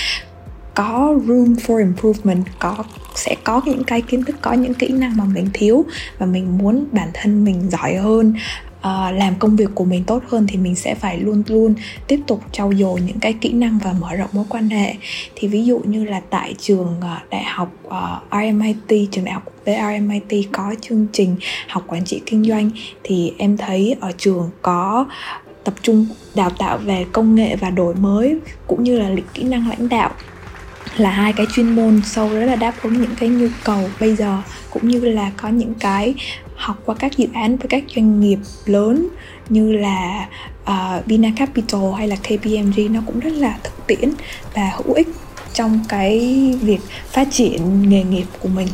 có 0.75 1.15
room 1.27 1.55
for 1.55 1.79
improvement, 1.79 2.45
có, 2.59 2.85
sẽ 3.15 3.37
có 3.45 3.61
những 3.67 3.85
cái 3.85 4.03
kiến 4.03 4.25
thức, 4.25 4.37
có 4.43 4.53
những 4.53 4.75
kỹ 4.75 4.89
năng 4.89 5.17
mà 5.17 5.25
mình 5.25 5.49
thiếu 5.53 5.85
và 6.19 6.27
mình 6.27 6.59
muốn 6.59 6.87
bản 6.93 7.09
thân 7.15 7.45
mình 7.45 7.71
giỏi 7.71 7.95
hơn 7.95 8.35
uh, 8.81 9.15
làm 9.15 9.35
công 9.39 9.57
việc 9.57 9.71
của 9.75 9.85
mình 9.85 10.05
tốt 10.05 10.23
hơn 10.29 10.47
thì 10.49 10.57
mình 10.57 10.75
sẽ 10.75 10.95
phải 10.95 11.19
luôn 11.19 11.43
luôn 11.47 11.75
tiếp 12.07 12.21
tục 12.27 12.43
trau 12.53 12.73
dồi 12.75 13.01
những 13.01 13.21
cái 13.21 13.33
kỹ 13.33 13.53
năng 13.53 13.79
và 13.79 13.93
mở 14.01 14.15
rộng 14.15 14.31
mối 14.33 14.45
quan 14.49 14.69
hệ. 14.69 14.95
Thì 15.35 15.49
ví 15.49 15.65
dụ 15.65 15.79
như 15.85 16.05
là 16.05 16.21
tại 16.31 16.55
trường 16.59 16.95
uh, 16.99 17.31
đại 17.31 17.45
học 17.45 17.73
ờ, 17.89 18.21
uh, 18.27 18.33
RMIT 18.33 19.11
trường 19.11 19.25
đại 19.25 19.35
học 19.35 19.43
quốc 19.45 19.65
tế 19.65 19.81
RMIT 19.83 20.49
có 20.53 20.75
chương 20.81 21.07
trình 21.13 21.37
học 21.69 21.85
quản 21.87 22.05
trị 22.05 22.23
kinh 22.27 22.45
doanh 22.45 22.71
thì 23.03 23.33
em 23.39 23.57
thấy 23.57 23.97
ở 24.01 24.13
trường 24.19 24.51
có 24.63 25.07
tập 25.65 25.75
trung 25.83 26.07
đào 26.35 26.51
tạo 26.51 26.79
về 26.79 27.07
công 27.13 27.35
nghệ 27.35 27.57
và 27.57 27.71
đổi 27.71 27.95
mới 27.95 28.39
cũng 28.67 28.83
như 28.83 28.99
là 28.99 29.11
kỹ 29.35 29.43
năng 29.43 29.69
lãnh 29.69 29.89
đạo 29.89 30.11
là 30.97 31.11
hai 31.11 31.33
cái 31.33 31.47
chuyên 31.53 31.71
môn 31.77 32.01
sâu 32.05 32.29
rất 32.29 32.45
là 32.45 32.57
đáp 32.57 32.75
ứng 32.83 33.01
những 33.01 33.15
cái 33.21 33.29
nhu 33.29 33.47
cầu 33.65 33.89
bây 34.01 34.17
giờ 34.17 34.43
cũng 34.71 34.89
như 34.89 35.01
là 35.01 35.31
có 35.37 35.49
những 35.49 35.75
cái 35.75 36.15
học 36.61 36.83
qua 36.85 36.95
các 36.99 37.17
dự 37.17 37.27
án 37.35 37.57
với 37.57 37.69
các 37.69 37.85
doanh 37.97 38.21
nghiệp 38.21 38.39
lớn 38.67 39.09
như 39.49 39.73
là 39.73 40.29
uh, 40.63 41.37
Capital 41.37 41.81
hay 41.97 42.09
là 42.09 42.17
KPMG 42.17 42.93
nó 42.93 43.01
cũng 43.07 43.21
rất 43.21 43.33
là 43.33 43.59
thực 43.63 43.87
tiễn 43.87 44.13
và 44.55 44.73
hữu 44.77 44.95
ích 44.95 45.09
trong 45.53 45.81
cái 45.89 46.19
việc 46.63 46.81
phát 47.07 47.29
triển 47.31 47.89
nghề 47.89 48.03
nghiệp 48.03 48.27
của 48.39 48.49
mình 48.49 48.69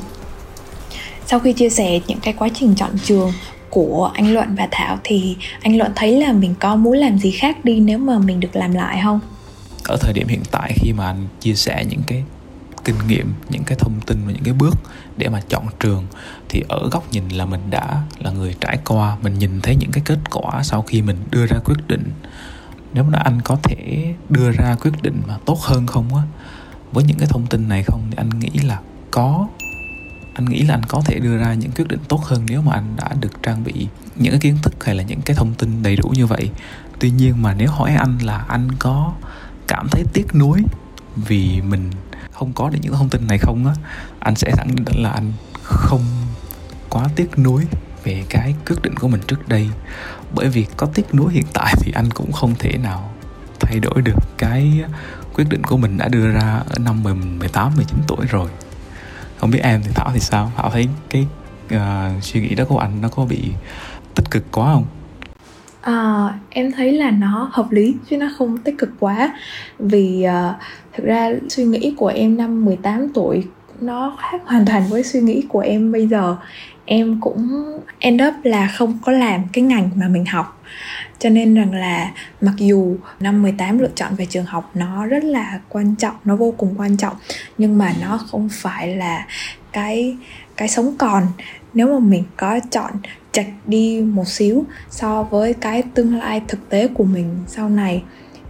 sau 1.26 1.40
khi 1.40 1.52
chia 1.52 1.70
sẻ 1.70 2.00
những 2.06 2.20
cái 2.22 2.34
quá 2.34 2.48
trình 2.54 2.74
chọn 2.74 2.90
trường 3.04 3.32
của 3.70 4.10
anh 4.14 4.34
Luận 4.34 4.54
và 4.58 4.68
Thảo 4.70 4.98
thì 5.04 5.36
anh 5.62 5.78
Luận 5.78 5.92
thấy 5.96 6.20
là 6.20 6.32
mình 6.32 6.54
có 6.60 6.76
muốn 6.76 6.96
làm 6.96 7.18
gì 7.18 7.30
khác 7.30 7.64
đi 7.64 7.80
nếu 7.80 7.98
mà 7.98 8.18
mình 8.18 8.40
được 8.40 8.56
làm 8.56 8.72
lại 8.72 9.00
không? 9.02 9.20
Ở 9.84 9.96
thời 10.00 10.12
điểm 10.12 10.28
hiện 10.28 10.42
tại 10.50 10.72
khi 10.76 10.92
mà 10.92 11.06
anh 11.06 11.26
chia 11.40 11.54
sẻ 11.54 11.84
những 11.88 12.02
cái 12.06 12.24
kinh 12.86 13.06
nghiệm, 13.08 13.34
những 13.48 13.64
cái 13.64 13.78
thông 13.78 14.00
tin 14.06 14.26
và 14.26 14.32
những 14.32 14.44
cái 14.44 14.54
bước 14.54 14.74
để 15.16 15.28
mà 15.28 15.40
chọn 15.48 15.66
trường, 15.80 16.06
thì 16.48 16.62
ở 16.68 16.88
góc 16.92 17.12
nhìn 17.12 17.28
là 17.28 17.46
mình 17.46 17.70
đã 17.70 18.02
là 18.18 18.30
người 18.30 18.54
trải 18.60 18.78
qua, 18.84 19.16
mình 19.22 19.38
nhìn 19.38 19.60
thấy 19.60 19.76
những 19.76 19.90
cái 19.92 20.02
kết 20.06 20.18
quả 20.30 20.62
sau 20.62 20.82
khi 20.82 21.02
mình 21.02 21.16
đưa 21.30 21.46
ra 21.46 21.58
quyết 21.64 21.88
định. 21.88 22.10
Nếu 22.94 23.04
mà 23.04 23.18
anh 23.18 23.40
có 23.42 23.56
thể 23.62 24.14
đưa 24.28 24.50
ra 24.50 24.76
quyết 24.82 25.02
định 25.02 25.22
mà 25.26 25.38
tốt 25.44 25.58
hơn 25.60 25.86
không 25.86 26.14
á, 26.14 26.22
với 26.92 27.04
những 27.04 27.18
cái 27.18 27.28
thông 27.30 27.46
tin 27.46 27.68
này 27.68 27.82
không, 27.82 28.00
thì 28.10 28.16
anh 28.16 28.30
nghĩ 28.38 28.50
là 28.62 28.80
có, 29.10 29.48
anh 30.34 30.44
nghĩ 30.44 30.62
là 30.62 30.74
anh 30.74 30.84
có 30.88 31.02
thể 31.04 31.18
đưa 31.18 31.38
ra 31.38 31.54
những 31.54 31.70
quyết 31.70 31.88
định 31.88 32.00
tốt 32.08 32.20
hơn 32.24 32.42
nếu 32.48 32.62
mà 32.62 32.72
anh 32.72 32.96
đã 32.96 33.08
được 33.20 33.42
trang 33.42 33.64
bị 33.64 33.88
những 34.16 34.32
cái 34.32 34.40
kiến 34.40 34.56
thức 34.62 34.84
hay 34.84 34.94
là 34.94 35.02
những 35.02 35.20
cái 35.20 35.36
thông 35.36 35.54
tin 35.54 35.82
đầy 35.82 35.96
đủ 35.96 36.08
như 36.08 36.26
vậy. 36.26 36.50
Tuy 36.98 37.10
nhiên 37.10 37.42
mà 37.42 37.54
nếu 37.54 37.70
hỏi 37.70 37.94
anh 37.94 38.18
là 38.18 38.36
anh 38.48 38.68
có 38.78 39.12
cảm 39.68 39.88
thấy 39.90 40.04
tiếc 40.12 40.34
nuối 40.34 40.62
vì 41.16 41.60
mình 41.60 41.90
không 42.38 42.52
có 42.52 42.68
được 42.68 42.78
những 42.82 42.92
thông 42.92 43.08
tin 43.08 43.26
này 43.26 43.38
không 43.38 43.66
á 43.66 43.74
anh 44.18 44.36
sẽ 44.36 44.50
khẳng 44.56 44.74
định 44.84 45.02
là 45.02 45.10
anh 45.10 45.32
không 45.62 46.04
quá 46.90 47.04
tiếc 47.16 47.38
nuối 47.38 47.66
về 48.04 48.24
cái 48.28 48.54
quyết 48.66 48.76
định 48.82 48.94
của 48.96 49.08
mình 49.08 49.20
trước 49.26 49.48
đây. 49.48 49.68
Bởi 50.34 50.48
vì 50.48 50.66
có 50.76 50.86
tiếc 50.94 51.14
nuối 51.14 51.32
hiện 51.32 51.44
tại 51.52 51.74
thì 51.80 51.92
anh 51.94 52.10
cũng 52.10 52.32
không 52.32 52.54
thể 52.58 52.78
nào 52.82 53.10
thay 53.60 53.80
đổi 53.80 54.02
được 54.02 54.16
cái 54.38 54.84
quyết 55.34 55.48
định 55.48 55.64
của 55.64 55.76
mình 55.76 55.96
đã 55.96 56.08
đưa 56.08 56.30
ra 56.30 56.62
ở 56.68 56.78
năm 56.78 57.02
18, 57.38 57.72
19 57.76 57.98
tuổi 58.06 58.26
rồi. 58.26 58.50
Không 59.38 59.50
biết 59.50 59.60
em 59.62 59.82
thì 59.82 59.90
Thảo 59.94 60.10
thì 60.12 60.20
sao? 60.20 60.52
Thảo 60.56 60.70
thấy 60.70 60.88
cái 61.10 61.26
uh, 61.74 62.24
suy 62.24 62.40
nghĩ 62.40 62.54
đó 62.54 62.64
của 62.64 62.78
anh 62.78 63.00
nó 63.00 63.08
có 63.08 63.24
bị 63.24 63.52
tích 64.14 64.30
cực 64.30 64.44
quá 64.52 64.72
không? 64.72 64.86
À, 65.86 66.34
em 66.50 66.72
thấy 66.72 66.92
là 66.92 67.10
nó 67.10 67.50
hợp 67.52 67.72
lý 67.72 67.94
chứ 68.10 68.16
nó 68.16 68.26
không 68.38 68.58
tích 68.58 68.74
cực 68.78 68.90
quá. 69.00 69.32
Vì 69.78 70.22
à, 70.22 70.54
thực 70.92 71.04
ra 71.04 71.30
suy 71.48 71.64
nghĩ 71.64 71.94
của 71.96 72.06
em 72.06 72.36
năm 72.36 72.64
18 72.64 73.08
tuổi 73.14 73.44
nó 73.80 74.16
khác 74.20 74.42
hoàn 74.44 74.66
toàn 74.66 74.86
với 74.88 75.02
suy 75.02 75.20
nghĩ 75.20 75.44
của 75.48 75.60
em 75.60 75.92
bây 75.92 76.08
giờ. 76.08 76.36
Em 76.84 77.20
cũng 77.20 77.62
end 77.98 78.22
up 78.22 78.34
là 78.42 78.68
không 78.76 78.98
có 79.04 79.12
làm 79.12 79.40
cái 79.52 79.64
ngành 79.64 79.90
mà 79.96 80.08
mình 80.08 80.24
học. 80.26 80.62
Cho 81.18 81.28
nên 81.30 81.54
rằng 81.54 81.74
là 81.74 82.10
mặc 82.40 82.54
dù 82.56 82.96
năm 83.20 83.42
18 83.42 83.78
lựa 83.78 83.90
chọn 83.94 84.14
về 84.14 84.26
trường 84.26 84.44
học 84.44 84.70
nó 84.74 85.06
rất 85.06 85.24
là 85.24 85.60
quan 85.68 85.96
trọng 85.96 86.14
nó 86.24 86.36
vô 86.36 86.54
cùng 86.56 86.74
quan 86.78 86.96
trọng. 86.96 87.14
Nhưng 87.58 87.78
mà 87.78 87.92
nó 88.02 88.18
không 88.30 88.48
phải 88.52 88.96
là 88.96 89.26
cái 89.72 90.16
cái 90.56 90.68
sống 90.68 90.94
còn. 90.98 91.22
Nếu 91.74 91.86
mà 91.92 91.98
mình 91.98 92.24
có 92.36 92.60
chọn 92.70 92.92
chạch 93.36 93.46
đi 93.66 94.00
một 94.00 94.28
xíu 94.28 94.64
so 94.90 95.22
với 95.22 95.54
cái 95.54 95.82
tương 95.94 96.18
lai 96.18 96.42
thực 96.48 96.68
tế 96.68 96.88
của 96.88 97.04
mình 97.04 97.30
sau 97.46 97.68
này. 97.68 98.02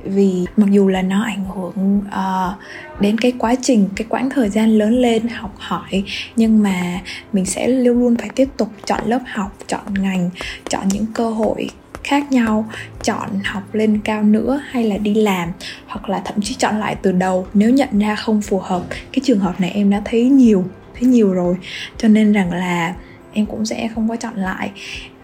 Vì 0.05 0.47
mặc 0.57 0.67
dù 0.71 0.89
là 0.89 1.03
nó 1.03 1.23
ảnh 1.23 1.45
hưởng 1.45 2.01
uh, 2.09 3.01
đến 3.01 3.19
cái 3.19 3.33
quá 3.39 3.55
trình 3.63 3.89
cái 3.97 4.07
quãng 4.11 4.31
thời 4.31 4.49
gian 4.49 4.71
lớn 4.79 5.01
lên 5.01 5.29
học 5.29 5.55
hỏi 5.59 6.05
nhưng 6.37 6.63
mà 6.63 7.01
mình 7.33 7.47
sẽ 7.47 7.69
luôn 7.69 8.01
luôn 8.01 8.17
phải 8.17 8.29
tiếp 8.35 8.49
tục 8.57 8.69
chọn 8.85 9.01
lớp 9.07 9.21
học 9.27 9.59
chọn 9.67 9.95
ngành 9.95 10.31
chọn 10.69 10.89
những 10.89 11.07
cơ 11.15 11.31
hội 11.31 11.71
khác 12.05 12.33
nhau 12.33 12.69
chọn 13.03 13.29
học 13.45 13.63
lên 13.75 14.01
cao 14.05 14.23
nữa 14.23 14.61
hay 14.71 14.85
là 14.85 14.97
đi 14.97 15.15
làm 15.15 15.49
hoặc 15.87 16.09
là 16.09 16.23
thậm 16.25 16.41
chí 16.43 16.55
chọn 16.55 16.81
lại 16.81 16.97
từ 17.03 17.13
đầu 17.13 17.47
nếu 17.55 17.71
nhận 17.71 17.99
ra 17.99 18.15
không 18.15 18.43
phù 18.43 18.59
hợp. 18.59 18.83
Cái 19.13 19.21
trường 19.25 19.41
hợp 19.41 19.61
này 19.61 19.71
em 19.71 19.91
đã 19.91 20.03
thấy 20.05 20.25
nhiều 20.25 20.65
thấy 20.95 21.09
nhiều 21.09 21.33
rồi. 21.33 21.57
Cho 21.99 22.09
nên 22.09 22.33
rằng 22.33 22.53
là 22.53 22.95
em 23.37 23.47
cũng 23.47 23.67
sẽ 23.67 23.89
không 23.95 24.09
có 24.09 24.17
chọn 24.17 24.35
lại. 24.37 24.71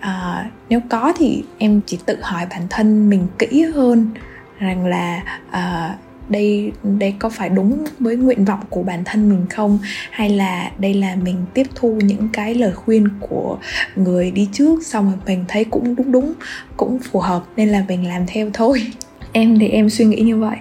À, 0.01 0.51
nếu 0.68 0.81
có 0.90 1.12
thì 1.18 1.44
em 1.59 1.81
chỉ 1.87 1.98
tự 2.07 2.18
hỏi 2.22 2.46
bản 2.51 2.62
thân 2.70 3.11
mình 3.11 3.27
kỹ 3.38 3.64
hơn 3.75 4.11
rằng 4.59 4.87
là 4.87 5.22
à, 5.51 5.96
đây 6.29 6.72
đây 6.83 7.14
có 7.18 7.29
phải 7.29 7.48
đúng 7.48 7.85
với 7.98 8.16
nguyện 8.16 8.44
vọng 8.44 8.61
của 8.70 8.83
bản 8.83 9.05
thân 9.05 9.29
mình 9.29 9.46
không? 9.51 9.79
Hay 10.11 10.31
là 10.31 10.70
đây 10.79 10.94
là 10.94 11.16
mình 11.16 11.37
tiếp 11.55 11.66
thu 11.75 11.94
những 11.94 12.29
cái 12.33 12.55
lời 12.55 12.72
khuyên 12.72 13.09
của 13.20 13.59
người 13.96 14.31
đi 14.31 14.48
trước 14.53 14.87
xong 14.87 15.05
rồi 15.05 15.18
mình 15.27 15.44
thấy 15.48 15.64
cũng 15.64 15.96
đúng 15.96 16.12
đúng 16.12 16.33
cũng 16.77 16.98
phù 16.98 17.20
hợp 17.20 17.44
nên 17.57 17.68
là 17.68 17.85
mình 17.88 18.09
làm 18.09 18.22
theo 18.27 18.51
thôi. 18.53 18.92
Em 19.33 19.59
thì 19.59 19.68
em 19.68 19.90
suy 19.90 20.05
nghĩ 20.05 20.20
như 20.20 20.38
vậy. 20.38 20.57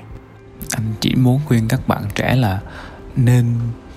Anh 0.71 0.93
chỉ 0.99 1.15
muốn 1.15 1.39
khuyên 1.45 1.67
các 1.69 1.87
bạn 1.87 2.03
trẻ 2.15 2.35
là 2.35 2.59
nên 3.15 3.45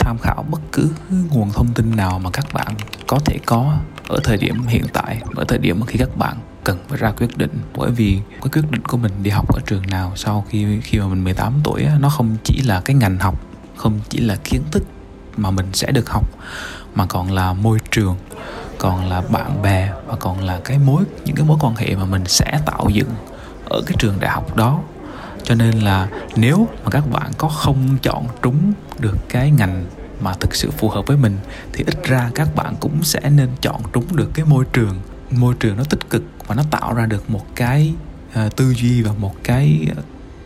tham 0.04 0.18
khảo 0.18 0.44
bất 0.50 0.60
cứ 0.72 0.90
nguồn 1.30 1.50
thông 1.50 1.74
tin 1.74 1.96
nào 1.96 2.18
mà 2.18 2.30
các 2.30 2.46
bạn 2.52 2.74
có 3.06 3.18
thể 3.24 3.38
có 3.46 3.76
ở 4.08 4.20
thời 4.24 4.36
điểm 4.36 4.66
hiện 4.66 4.84
tại, 4.92 5.20
ở 5.36 5.44
thời 5.48 5.58
điểm 5.58 5.82
khi 5.86 5.98
các 5.98 6.16
bạn 6.16 6.36
cần 6.64 6.78
phải 6.88 6.98
ra 6.98 7.10
quyết 7.10 7.36
định. 7.36 7.50
Bởi 7.76 7.90
vì 7.90 8.20
cái 8.30 8.48
quyết 8.52 8.70
định 8.70 8.82
của 8.84 8.96
mình 8.96 9.12
đi 9.22 9.30
học 9.30 9.54
ở 9.54 9.60
trường 9.66 9.86
nào 9.86 10.12
sau 10.16 10.44
khi 10.48 10.80
khi 10.80 10.98
mà 10.98 11.06
mình 11.06 11.24
18 11.24 11.52
tuổi 11.64 11.86
nó 12.00 12.08
không 12.08 12.36
chỉ 12.44 12.62
là 12.62 12.80
cái 12.80 12.96
ngành 12.96 13.18
học, 13.18 13.40
không 13.76 14.00
chỉ 14.08 14.20
là 14.20 14.36
kiến 14.44 14.62
thức 14.70 14.84
mà 15.36 15.50
mình 15.50 15.66
sẽ 15.72 15.92
được 15.92 16.10
học, 16.10 16.26
mà 16.94 17.06
còn 17.06 17.32
là 17.32 17.52
môi 17.52 17.78
trường, 17.90 18.16
còn 18.78 19.08
là 19.08 19.20
bạn 19.20 19.62
bè 19.62 19.92
và 20.06 20.16
còn 20.16 20.44
là 20.44 20.60
cái 20.64 20.78
mối, 20.78 21.04
những 21.24 21.36
cái 21.36 21.46
mối 21.46 21.58
quan 21.60 21.76
hệ 21.76 21.96
mà 21.96 22.04
mình 22.04 22.24
sẽ 22.26 22.60
tạo 22.66 22.88
dựng 22.92 23.10
ở 23.70 23.82
cái 23.86 23.96
trường 23.98 24.20
đại 24.20 24.30
học 24.30 24.56
đó 24.56 24.80
cho 25.44 25.54
nên 25.54 25.74
là 25.74 26.09
nếu 26.37 26.68
mà 26.85 26.90
các 26.90 27.11
bạn 27.11 27.33
có 27.38 27.48
không 27.48 27.96
chọn 28.02 28.26
trúng 28.42 28.72
được 28.98 29.16
cái 29.28 29.50
ngành 29.50 29.87
mà 30.20 30.35
thực 30.35 30.54
sự 30.54 30.70
phù 30.70 30.88
hợp 30.88 31.07
với 31.07 31.16
mình 31.16 31.38
thì 31.72 31.85
ít 31.87 32.04
ra 32.04 32.30
các 32.35 32.54
bạn 32.54 32.74
cũng 32.80 33.02
sẽ 33.02 33.20
nên 33.30 33.48
chọn 33.61 33.83
trúng 33.92 34.16
được 34.16 34.30
cái 34.35 34.44
môi 34.44 34.64
trường. 34.72 35.00
Môi 35.30 35.54
trường 35.61 35.76
nó 35.76 35.85
tích 35.85 36.11
cực 36.11 36.22
và 36.46 36.54
nó 36.54 36.62
tạo 36.70 36.94
ra 36.94 37.07
được 37.07 37.30
một 37.30 37.46
cái 37.54 37.94
uh, 38.46 38.57
tư 38.57 38.74
duy 38.74 39.02
và 39.02 39.12
một 39.12 39.35
cái 39.44 39.87
ờ, 39.96 40.02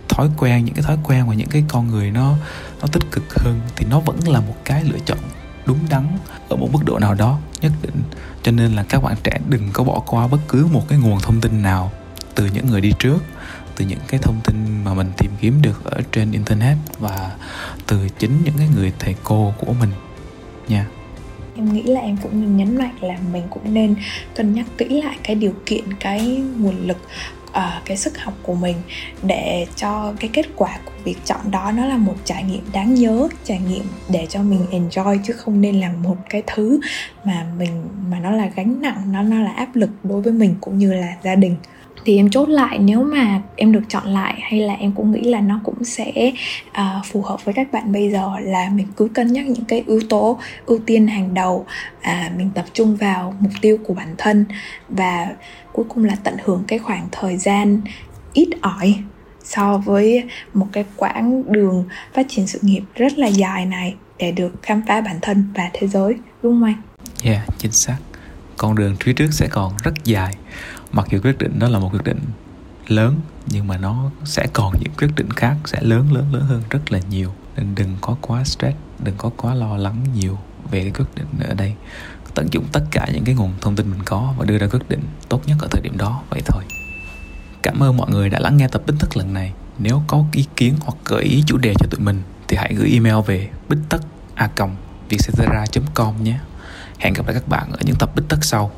thói 0.08 0.30
quen 0.38 0.64
những 0.64 0.74
cái 0.74 0.82
thói 0.82 0.98
quen 1.04 1.28
và 1.28 1.34
những 1.34 1.48
cái 1.48 1.64
con 1.68 1.88
người 1.88 2.11
nó 2.11 2.34
nó 2.80 2.87
tích 2.92 3.02
cực 3.11 3.34
hơn 3.34 3.61
thì 3.76 3.87
nó 3.90 4.00
vẫn 4.00 4.28
là 4.28 4.40
một 4.40 4.56
cái 4.64 4.84
lựa 4.84 4.98
chọn 5.06 5.18
đúng 5.66 5.78
đắn 5.90 6.18
ở 6.48 6.56
một 6.56 6.68
mức 6.72 6.84
độ 6.84 6.98
nào 6.98 7.14
đó 7.14 7.38
nhất 7.61 7.72
định. 7.82 8.02
Cho 8.42 8.52
nên 8.52 8.72
là 8.72 8.82
các 8.88 9.02
bạn 9.02 9.16
trẻ 9.24 9.38
đừng 9.48 9.68
có 9.72 9.84
bỏ 9.84 10.02
qua 10.06 10.26
bất 10.26 10.38
cứ 10.48 10.66
một 10.72 10.88
cái 10.88 10.98
nguồn 10.98 11.20
thông 11.20 11.40
tin 11.40 11.62
nào 11.62 11.92
từ 12.34 12.46
những 12.46 12.66
người 12.66 12.80
đi 12.80 12.92
trước 12.98 13.18
từ 13.78 13.84
những 13.84 13.98
cái 14.08 14.20
thông 14.22 14.40
tin 14.44 14.84
mà 14.84 14.94
mình 14.94 15.06
tìm 15.16 15.30
kiếm 15.40 15.62
được 15.62 15.84
ở 15.84 16.00
trên 16.12 16.32
internet 16.32 16.76
và 16.98 17.36
từ 17.86 18.08
chính 18.18 18.32
những 18.44 18.54
cái 18.58 18.68
người 18.76 18.92
thầy 18.98 19.14
cô 19.24 19.52
của 19.58 19.72
mình 19.80 19.90
nha. 20.68 20.86
Em 21.56 21.72
nghĩ 21.72 21.82
là 21.82 22.00
em 22.00 22.16
cũng 22.22 22.40
nên 22.40 22.56
nhấn 22.56 22.78
mạnh 22.78 22.94
là 23.00 23.16
mình 23.32 23.42
cũng 23.50 23.74
nên 23.74 23.94
cân 24.34 24.54
nhắc 24.54 24.66
kỹ 24.78 25.02
lại 25.02 25.16
cái 25.22 25.36
điều 25.36 25.52
kiện 25.66 25.84
cái 26.00 26.42
nguồn 26.58 26.86
lực 26.86 26.96
uh, 27.50 27.84
cái 27.84 27.96
sức 27.96 28.18
học 28.18 28.34
của 28.42 28.54
mình 28.54 28.76
để 29.22 29.66
cho 29.76 30.14
cái 30.20 30.30
kết 30.32 30.46
quả 30.56 30.78
của 30.84 30.92
việc 31.04 31.16
chọn 31.24 31.50
đó 31.50 31.72
nó 31.76 31.86
là 31.86 31.96
một 31.96 32.14
trải 32.24 32.42
nghiệm 32.44 32.64
đáng 32.72 32.94
nhớ 32.94 33.28
trải 33.44 33.58
nghiệm 33.68 33.84
để 34.08 34.26
cho 34.28 34.42
mình 34.42 34.66
enjoy 34.70 35.18
chứ 35.26 35.32
không 35.32 35.60
nên 35.60 35.80
là 35.80 35.92
một 35.92 36.16
cái 36.30 36.42
thứ 36.46 36.80
mà 37.24 37.46
mình 37.58 37.88
mà 38.10 38.20
nó 38.20 38.30
là 38.30 38.50
gánh 38.56 38.82
nặng 38.82 39.12
nó 39.12 39.22
nó 39.22 39.40
là 39.40 39.52
áp 39.52 39.76
lực 39.76 39.90
đối 40.02 40.22
với 40.22 40.32
mình 40.32 40.54
cũng 40.60 40.78
như 40.78 40.92
là 40.92 41.16
gia 41.22 41.34
đình 41.34 41.56
thì 42.04 42.16
em 42.16 42.30
chốt 42.30 42.48
lại 42.48 42.78
nếu 42.78 43.02
mà 43.02 43.42
em 43.56 43.72
được 43.72 43.82
chọn 43.88 44.06
lại 44.06 44.34
hay 44.40 44.61
là 44.61 44.74
em 44.74 44.92
cũng 44.92 45.12
nghĩ 45.12 45.20
là 45.20 45.40
nó 45.40 45.61
cũng 45.64 45.84
sẽ 45.84 46.32
uh, 46.68 47.06
phù 47.06 47.22
hợp 47.22 47.44
với 47.44 47.54
các 47.54 47.72
bạn 47.72 47.92
bây 47.92 48.11
giờ 48.11 48.30
là 48.40 48.70
mình 48.72 48.87
cứ 48.96 49.08
cân 49.08 49.32
nhắc 49.32 49.46
những 49.46 49.64
cái 49.64 49.84
yếu 49.87 50.00
tố 50.08 50.38
ưu 50.66 50.78
tiên 50.87 51.06
hàng 51.06 51.34
đầu 51.34 51.66
à, 52.00 52.30
mình 52.37 52.50
tập 52.54 52.64
trung 52.72 52.96
vào 52.96 53.34
mục 53.40 53.52
tiêu 53.61 53.78
của 53.87 53.94
bản 53.94 54.14
thân 54.18 54.44
và 54.88 55.28
cuối 55.72 55.84
cùng 55.88 56.04
là 56.04 56.16
tận 56.24 56.37
hưởng 56.44 56.64
cái 56.68 56.78
khoảng 56.78 57.08
thời 57.12 57.37
gian 57.37 57.80
ít 58.32 58.48
ỏi 58.61 58.94
so 59.44 59.78
với 59.78 60.24
một 60.54 60.66
cái 60.72 60.84
quãng 60.96 61.52
đường 61.52 61.84
phát 62.14 62.26
triển 62.28 62.46
sự 62.46 62.58
nghiệp 62.62 62.82
rất 62.94 63.18
là 63.18 63.26
dài 63.26 63.66
này 63.66 63.94
để 64.18 64.32
được 64.32 64.62
khám 64.62 64.82
phá 64.88 65.00
bản 65.00 65.18
thân 65.22 65.48
và 65.54 65.70
thế 65.72 65.87
giới 65.87 66.14
đúng 66.42 66.52
không 66.52 66.64
anh? 66.64 66.82
Yeah, 67.24 67.48
chính 67.58 67.72
xác. 67.72 67.96
Con 68.56 68.74
đường 68.74 68.96
phía 69.00 69.12
trước 69.12 69.28
sẽ 69.32 69.48
còn 69.50 69.72
rất 69.82 69.94
dài 70.04 70.34
mặc 70.92 71.07
dù 71.11 71.18
quyết 71.22 71.38
định 71.38 71.59
đó 71.59 71.68
là 71.68 71.79
một 71.79 71.88
quyết 71.92 72.05
định 72.05 72.20
lớn, 72.88 73.20
nhưng 73.46 73.66
mà 73.66 73.77
nó 73.77 74.11
sẽ 74.24 74.46
còn 74.53 74.74
những 74.81 74.92
quyết 74.98 75.09
định 75.16 75.31
khác 75.31 75.57
sẽ 75.64 75.81
lớn 75.83 76.12
lớn 76.12 76.35
lớn 76.35 76.42
hơn 76.42 76.62
rất 76.70 76.92
là 76.92 76.98
nhiều. 77.11 77.33
Nên 77.57 77.74
đừng 77.74 77.96
có 78.01 78.16
quá 78.20 78.44
stress, 78.44 78.77
đừng 78.98 79.14
có 79.18 79.31
quá 79.37 79.55
lo 79.55 79.77
lắng 79.77 80.05
nhiều 80.14 80.38
về 80.70 80.83
cái 80.83 80.90
quyết 80.90 81.07
định 81.14 81.48
ở 81.48 81.55
đây. 81.55 81.74
Tận 82.35 82.48
dụng 82.53 82.64
tất 82.72 82.85
cả 82.90 83.07
những 83.12 83.24
cái 83.24 83.35
nguồn 83.35 83.53
thông 83.61 83.77
tin 83.77 83.90
mình 83.90 84.03
có 84.05 84.35
và 84.38 84.44
đưa 84.44 84.59
ra 84.59 84.66
quyết 84.66 84.88
định 84.88 85.03
tốt 85.29 85.42
nhất 85.46 85.57
ở 85.61 85.68
thời 85.70 85.81
điểm 85.81 85.96
đó, 85.96 86.22
vậy 86.31 86.42
thôi. 86.46 86.64
Cảm 87.62 87.83
ơn 87.83 87.96
mọi 87.96 88.11
người 88.11 88.29
đã 88.29 88.38
lắng 88.38 88.57
nghe 88.57 88.68
tập 88.68 88.83
bích 88.87 88.96
tất 89.01 89.16
lần 89.16 89.35
này. 89.35 89.53
Nếu 89.79 90.03
có 90.07 90.24
ý 90.33 90.44
kiến 90.57 90.74
hoặc 90.81 90.96
gợi 91.05 91.22
ý 91.22 91.42
chủ 91.46 91.57
đề 91.57 91.74
cho 91.79 91.87
tụi 91.90 92.01
mình 92.01 92.22
thì 92.48 92.57
hãy 92.57 92.74
gửi 92.74 92.90
email 92.92 93.16
về 93.27 93.48
bích 93.68 93.79
tất 93.88 93.98
a 94.35 94.46
com 95.94 96.24
nhé. 96.24 96.38
Hẹn 96.98 97.12
gặp 97.12 97.27
lại 97.27 97.35
các 97.35 97.48
bạn 97.48 97.72
ở 97.72 97.79
những 97.81 97.96
tập 97.98 98.11
bích 98.16 98.24
tất 98.29 98.38
sau. 98.42 98.70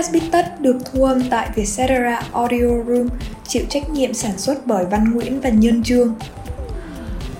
Podcast 0.00 0.14
Bít 0.14 0.22
Tất 0.32 0.60
được 0.60 0.76
thu 0.84 1.04
âm 1.04 1.30
tại 1.30 1.50
Vietcetera 1.54 2.22
Audio 2.32 2.66
Room, 2.86 3.08
chịu 3.48 3.62
trách 3.68 3.90
nhiệm 3.90 4.14
sản 4.14 4.38
xuất 4.38 4.66
bởi 4.66 4.84
Văn 4.84 5.12
Nguyễn 5.12 5.40
và 5.40 5.48
Nhân 5.48 5.82
Trương. 5.82 6.14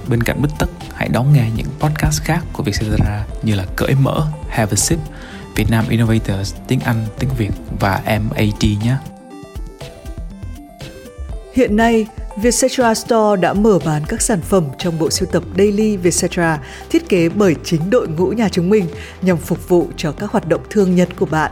Bên 0.08 0.22
cạnh 0.22 0.42
Bít 0.42 0.50
Tất, 0.58 0.66
hãy 0.94 1.08
đón 1.08 1.32
nghe 1.32 1.44
những 1.56 1.66
podcast 1.78 2.22
khác 2.22 2.40
của 2.52 2.62
Vietcetera 2.62 3.26
như 3.42 3.54
là 3.54 3.64
Cởi 3.76 3.94
Mở, 3.94 4.26
Have 4.48 4.72
a 4.72 4.76
Sip, 4.76 4.98
Việt 5.56 5.70
Nam 5.70 5.84
Innovators, 5.88 6.54
tiếng 6.68 6.80
Anh, 6.80 7.06
tiếng 7.18 7.30
Việt 7.38 7.50
và 7.80 8.02
MAT 8.06 8.62
nhé. 8.62 8.96
Hiện 11.54 11.76
nay, 11.76 12.06
Vietcetera 12.36 12.94
Store 12.94 13.40
đã 13.40 13.52
mở 13.52 13.78
bán 13.84 14.02
các 14.08 14.22
sản 14.22 14.40
phẩm 14.40 14.64
trong 14.78 14.98
bộ 14.98 15.10
sưu 15.10 15.28
tập 15.32 15.42
Daily 15.58 15.96
Vietcetera 15.96 16.58
thiết 16.90 17.08
kế 17.08 17.28
bởi 17.28 17.54
chính 17.64 17.90
đội 17.90 18.08
ngũ 18.08 18.26
nhà 18.26 18.48
chúng 18.48 18.70
mình 18.70 18.86
nhằm 19.22 19.36
phục 19.36 19.68
vụ 19.68 19.88
cho 19.96 20.12
các 20.12 20.30
hoạt 20.30 20.48
động 20.48 20.60
thương 20.70 20.94
nhật 20.94 21.08
của 21.18 21.26
bạn. 21.26 21.50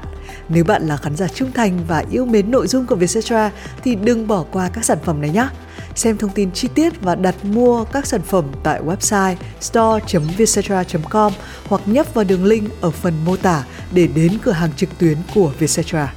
Nếu 0.48 0.64
bạn 0.64 0.86
là 0.86 0.96
khán 0.96 1.16
giả 1.16 1.28
trung 1.28 1.52
thành 1.52 1.78
và 1.88 2.04
yêu 2.10 2.24
mến 2.24 2.50
nội 2.50 2.66
dung 2.66 2.86
của 2.86 2.96
Vietcetera 2.96 3.50
thì 3.84 3.94
đừng 3.94 4.26
bỏ 4.26 4.44
qua 4.52 4.70
các 4.72 4.84
sản 4.84 4.98
phẩm 5.04 5.20
này 5.20 5.30
nhé. 5.30 5.48
Xem 5.94 6.18
thông 6.18 6.30
tin 6.30 6.50
chi 6.52 6.68
tiết 6.74 7.00
và 7.00 7.14
đặt 7.14 7.34
mua 7.44 7.84
các 7.84 8.06
sản 8.06 8.22
phẩm 8.22 8.44
tại 8.62 8.80
website 8.82 9.34
store.vietcetera.com 9.60 11.32
hoặc 11.64 11.82
nhấp 11.86 12.14
vào 12.14 12.24
đường 12.24 12.44
link 12.44 12.80
ở 12.80 12.90
phần 12.90 13.14
mô 13.24 13.36
tả 13.36 13.64
để 13.92 14.06
đến 14.06 14.38
cửa 14.42 14.52
hàng 14.52 14.70
trực 14.76 14.98
tuyến 14.98 15.16
của 15.34 15.52
Vietcetera. 15.58 16.14